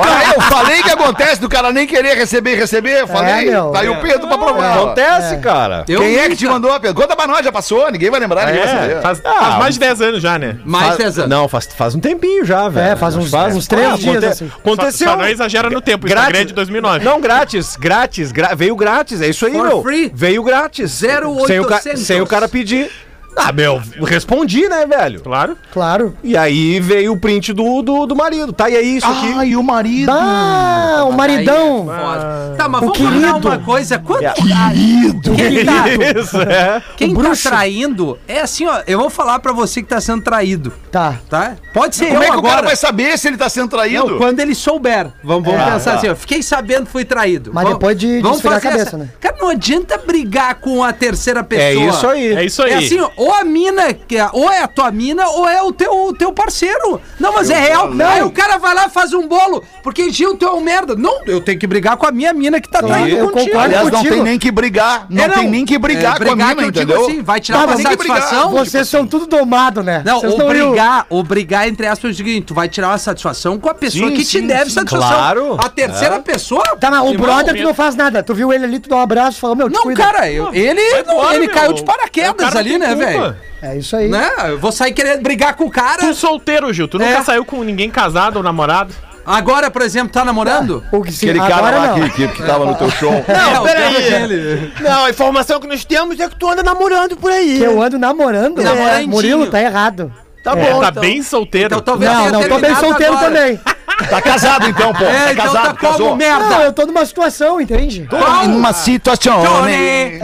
[0.00, 3.00] Olha, eu falei que acontece do cara nem querer receber e receber.
[3.00, 3.50] Eu falei.
[3.50, 3.70] meu.
[3.70, 4.76] tá aí o Pedro pra provar.
[4.78, 5.84] Acontece, cara.
[5.88, 6.94] Eu Quem é que te mandou, Pedro?
[7.00, 8.96] Conta pra nós, já passou, ninguém vai lembrar, ninguém vai saber.
[8.96, 10.56] É, faz, faz mais de 10 anos já, né?
[10.64, 11.30] Mais Faz- 10 anos.
[11.30, 12.92] Não, faz, faz um tempinho já, velho.
[12.92, 14.50] É, faz uns- uns três Ah, dias, aconte- assim.
[14.58, 15.06] Aconteceu.
[15.08, 17.04] Só, só não exagera no tempo, o Instagram é de 2009.
[17.04, 19.82] Não, grátis, grátis, gra- veio grátis, é isso aí, For meu.
[19.82, 20.10] free?
[20.14, 21.02] Veio grátis.
[21.02, 21.46] 0800.
[21.82, 22.90] Sem o, sem o cara pedir.
[23.36, 25.20] Ah, meu, respondi, né, velho?
[25.20, 25.56] Claro.
[25.72, 26.14] Claro.
[26.22, 28.52] E aí veio o print do, do, do marido.
[28.52, 29.32] Tá, e aí isso aqui.
[29.36, 30.10] Ai, o marido.
[30.12, 31.86] Ah, o maridão.
[31.86, 32.54] Foda.
[32.58, 33.48] Tá, mas O vamos querido.
[33.48, 33.98] uma coisa.
[33.98, 34.32] Quanto É.
[34.32, 35.32] querido.
[35.34, 35.84] Quem tá,
[36.20, 36.82] Isso, é.
[36.96, 38.82] quem O tá traindo é assim, ó.
[38.86, 41.14] Eu vou falar pra você que tá sendo traído, Tá.
[41.28, 41.56] tá?
[41.72, 42.54] Pode ser Como eu é que o agora.
[42.56, 44.08] cara vai saber se ele tá sendo traído?
[44.10, 45.08] Não, quando ele souber.
[45.24, 45.96] Vamos, vamos É, pensar tá.
[45.98, 46.14] assim, ó.
[46.14, 47.50] Fiquei sabendo que fui traído.
[47.52, 49.08] Mas Vamos- depois de- de vamos esfriar a fazer cabeça, essa- né?
[49.20, 51.64] Cara, não adianta brigar com a terceira pessoa.
[51.66, 52.34] É isso aí.
[52.34, 52.72] É isso aí.
[52.72, 55.62] É assim, ó, ou a mina, que é- ou é a tua mina, ou é
[55.62, 57.00] o teu, o teu parceiro.
[57.18, 57.90] Não, mas é real.
[58.08, 60.94] Aí o cara vai lá e faz um bolo, porque Gil, tu é um merda.
[60.96, 63.58] Não, eu tenho que brigar com a minha mina que tá traindo eu contigo.
[63.58, 64.14] Aliás, não contigo.
[64.14, 65.06] tem nem que brigar.
[65.08, 67.02] Não, É, tem nem que brigar É, com a mina, eu entendeu?
[67.02, 67.92] assim, vai tirar Tá, uma brigar.
[67.92, 68.50] satisfação.
[68.50, 70.02] Vocês são tudo domado, né?
[70.04, 72.68] Não, Vocês ou tão aí, o- brigar, ou brigar entre aspas, eu digo, tu vai
[72.68, 74.70] tirar uma satisfação com a pessoa Sim, que te sim, deve sim.
[74.76, 75.08] satisfação.
[75.08, 75.56] Claro.
[75.58, 76.62] A terceira pessoa.
[76.80, 78.22] Tá, mas o brother tu não faz nada.
[78.22, 80.52] Tu viu ele ali, tu dá um abraço e falou, meu, te Não, cara, eu-
[80.52, 83.04] ele, não- ele caiu de É o paraquedas cara ali, né, culpa.
[83.20, 83.36] Velho?
[83.62, 84.08] É isso aí.
[84.08, 84.30] Né?
[84.48, 86.00] Eu vou sair querendo brigar com o cara.
[86.02, 86.88] Tu solteiro, Gil.
[86.88, 87.22] Tu nunca É.
[87.22, 88.92] saiu com ninguém casado ou namorado?
[89.24, 90.82] Agora, por exemplo, tá namorando?
[90.90, 92.08] O que se Aquele cara agora lá não.
[92.08, 93.12] que, que, que tava no teu show.
[93.28, 94.10] É, o peraí.
[94.10, 94.72] cara dele.
[94.80, 97.58] Não, a informação que nós temos é que tu anda namorando por aí.
[97.58, 98.60] Que eu ando namorando.
[98.60, 99.04] Namorandinho.
[99.04, 100.12] É, Murilo, tá errado.
[100.42, 100.72] Tá É.
[100.72, 101.00] bom, tá então.
[101.00, 101.66] bem solteiro.
[101.68, 103.26] Então talvez Não, tenha não, tô bem terminado solteiro agora.
[103.32, 103.60] também.
[104.08, 105.04] Tá casado então, pô.
[105.04, 106.16] É, tá então casado, tá como casou.
[106.16, 106.44] merda.
[106.48, 108.06] Não, eu tô numa situação, entende?
[108.08, 108.48] Qual?
[108.48, 109.42] Numa situação.
[109.44, 110.18] Tony!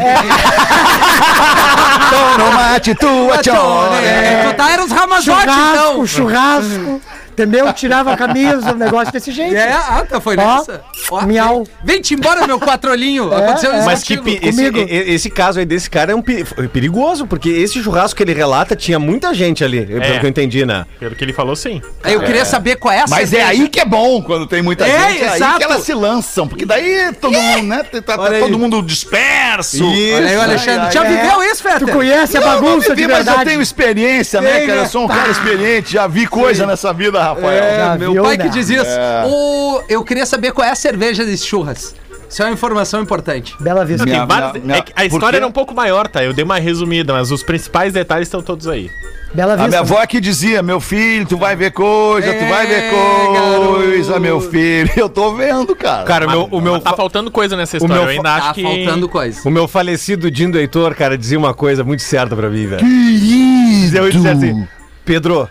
[2.10, 3.88] Tô numa situação.
[3.88, 4.48] Tony!
[4.50, 6.06] Tu tá era os Ramazotti, Churrasco, então.
[6.06, 7.00] churrasco.
[7.38, 7.72] Entendeu?
[7.72, 9.54] Tirava a camisa, um negócio desse jeito.
[9.54, 10.82] É, ah, tá, foi Ó, nessa.
[11.10, 11.64] Ó, miau.
[11.84, 13.32] Vem-te embora, meu quatrolinho.
[13.32, 14.46] Aconteceu isso Mas que contigo.
[14.48, 14.86] esse, comigo.
[14.90, 18.98] esse caso aí desse cara é um perigoso, porque esse churrasco que ele relata tinha
[18.98, 20.84] muita gente ali, pelo que eu entendi, né?
[20.98, 21.80] Pelo que ele falou, sim.
[22.02, 23.48] Aí eu queria saber qual é a Mas é cerveja.
[23.62, 25.22] aí que é bom quando tem muita É, gente.
[25.22, 26.48] É aí que elas se lançam.
[26.48, 27.82] Porque daí todo mundo, né?
[27.84, 29.84] Tá, tá todo mundo disperso.
[29.86, 30.80] Olha aí, o Alexandre.
[30.86, 31.94] Ai, Já viveu isso, Tu Fetter?
[31.94, 33.48] conhece a Não, não bagunça vivi, de mas eu verdade?
[33.50, 34.74] tenho experiência, né, cara?
[34.74, 34.80] né?
[34.82, 37.64] Eu sou um cara experiente, já vi coisa nessa vida, Rafael.
[37.64, 38.44] É, Já meu viu, pai né?
[38.44, 38.84] que diz isso.
[38.86, 39.24] É.
[39.26, 39.82] O...
[39.88, 41.94] Eu queria saber qual é a cerveja desse churras.
[42.30, 43.54] Isso é uma informação importante.
[43.58, 44.04] Bela Vista.
[44.04, 46.22] Tem vários- minha- minha- é que a história era um pouco maior, tá?
[46.22, 48.90] Eu dei uma resumida, mas os principais detalhes estão todos aí.
[49.32, 49.68] Bela A Vista.
[49.68, 52.90] minha avó é que dizia, meu filho, tu vai ver coisa, tu vai ver É,
[52.90, 54.20] coisa, garoto.
[54.20, 54.90] meu filho.
[54.96, 56.04] Eu tô vendo, cara.
[56.04, 57.94] Cara, o meu, o meu, Mas tá fa- faltando coisa nessa o história.
[57.96, 58.62] meu eu ainda acho Tá que.
[58.62, 59.40] faltando coisa.
[59.46, 62.80] o meu falecido Dindo Heitor, cara, dizia uma coisa muito certa pra mim, velho.
[62.80, 63.96] Querido.
[63.96, 64.66] Eu dizia assim,
[65.04, 65.48] Pedro,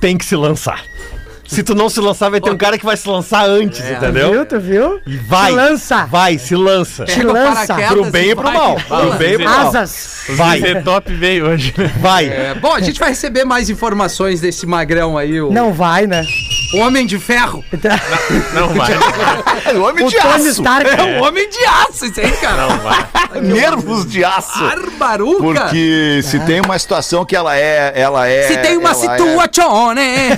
[0.00, 0.80] tem que se lançar.
[1.50, 4.30] Se tu não se lançar, vai ter um cara que vai se lançar antes, entendeu?
[4.30, 5.00] Viu, tu viu?
[5.04, 5.50] E vai.
[5.50, 6.06] Se lança.
[6.06, 7.04] Vai, se lança.
[7.04, 7.74] Te lança.
[7.88, 8.76] Pro bem e pro mal.
[8.76, 9.66] Pro bem e pro mal.
[9.66, 10.26] Asas.
[10.28, 10.82] Vai, Vai.
[10.82, 11.74] top veio hoje.
[11.76, 11.92] né?
[11.98, 12.28] vai.
[12.28, 16.24] É, bom, a gente vai receber mais informações desse magrão aí, o, Não vai, né?
[16.72, 17.64] O Homem de Ferro.
[18.54, 18.90] Não vai.
[19.66, 20.46] É o homem O de Tony aço.
[20.48, 20.88] Stark.
[20.90, 22.66] É o Homem de Aço, isso aí, cara.
[22.68, 23.06] Não vai.
[23.42, 24.58] Nervos de aço.
[24.58, 25.42] Barbaruca.
[25.42, 28.42] Porque se tem uma situação que ela é, ela é.
[28.48, 30.36] Se tem uma situação, né?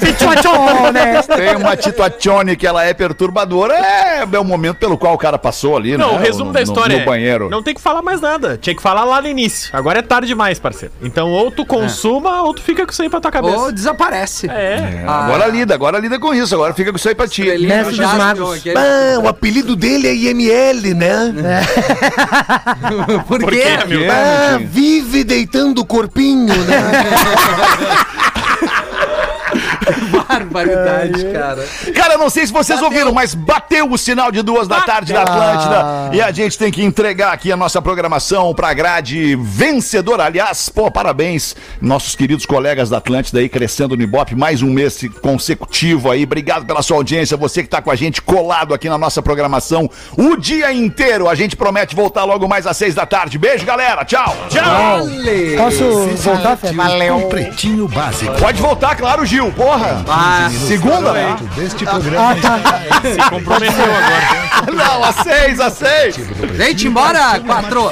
[0.93, 1.15] né?
[1.17, 5.19] É, tem uma situazione que ela é perturbadora, é, é o momento pelo qual o
[5.19, 6.19] cara passou ali, Não, né?
[6.19, 7.49] o resumo no- da no- história No, é, banheiro.
[7.51, 8.59] Não tem que falar mais nada.
[8.61, 9.71] Tinha que falar lá no início.
[9.73, 10.93] Agora é tarde demais, parceiro.
[11.03, 13.57] Então, ou tu consuma, ou tu fica com isso aí pra tua cabeça.
[13.57, 14.49] Ou desaparece.
[14.51, 15.03] É.
[15.03, 17.43] É, agora lida, agora lida com isso, agora fica com isso aí pra ti.
[17.43, 18.57] Mestre dos magos.
[18.59, 21.35] Aquele- Ah, o apelido dele é IML, né?
[23.29, 23.63] Por Por quê?
[23.63, 24.11] quê, meu?
[24.11, 26.83] Ah, vive deitando o corpinho, né?
[30.13, 31.67] Barbaridade, cara.
[31.95, 35.13] Cara, eu não sei se vocês ouviram, mas bateu o sinal de duas da tarde
[35.13, 36.11] da Atlântida.
[36.13, 40.25] E a gente tem que entregar aqui a nossa programação pra grade vencedora.
[40.25, 45.01] Aliás, pô, parabéns, nossos queridos colegas da Atlântida aí crescendo no Ibope, mais um mês
[45.21, 46.25] consecutivo aí.
[46.25, 49.89] Obrigado pela sua audiência, você que tá com a gente colado aqui na nossa programação
[50.17, 51.29] o dia inteiro.
[51.29, 53.39] A gente promete voltar logo mais às seis da tarde.
[53.39, 54.05] Beijo, galera.
[54.05, 54.37] Tchau.
[54.49, 55.07] Tchau.
[55.57, 56.69] Posso voltar, Fê?
[57.09, 58.35] Com Pretinho Básico.
[58.39, 59.53] Pode voltar, claro, Gil.
[59.53, 60.02] Porra.
[60.09, 61.37] Ah, Segunda, né?
[61.57, 62.35] Deste programa.
[63.03, 64.73] Se comprometeu agora.
[64.73, 66.17] Não, às seis, às seis.
[66.57, 67.91] gente, embora, quatro.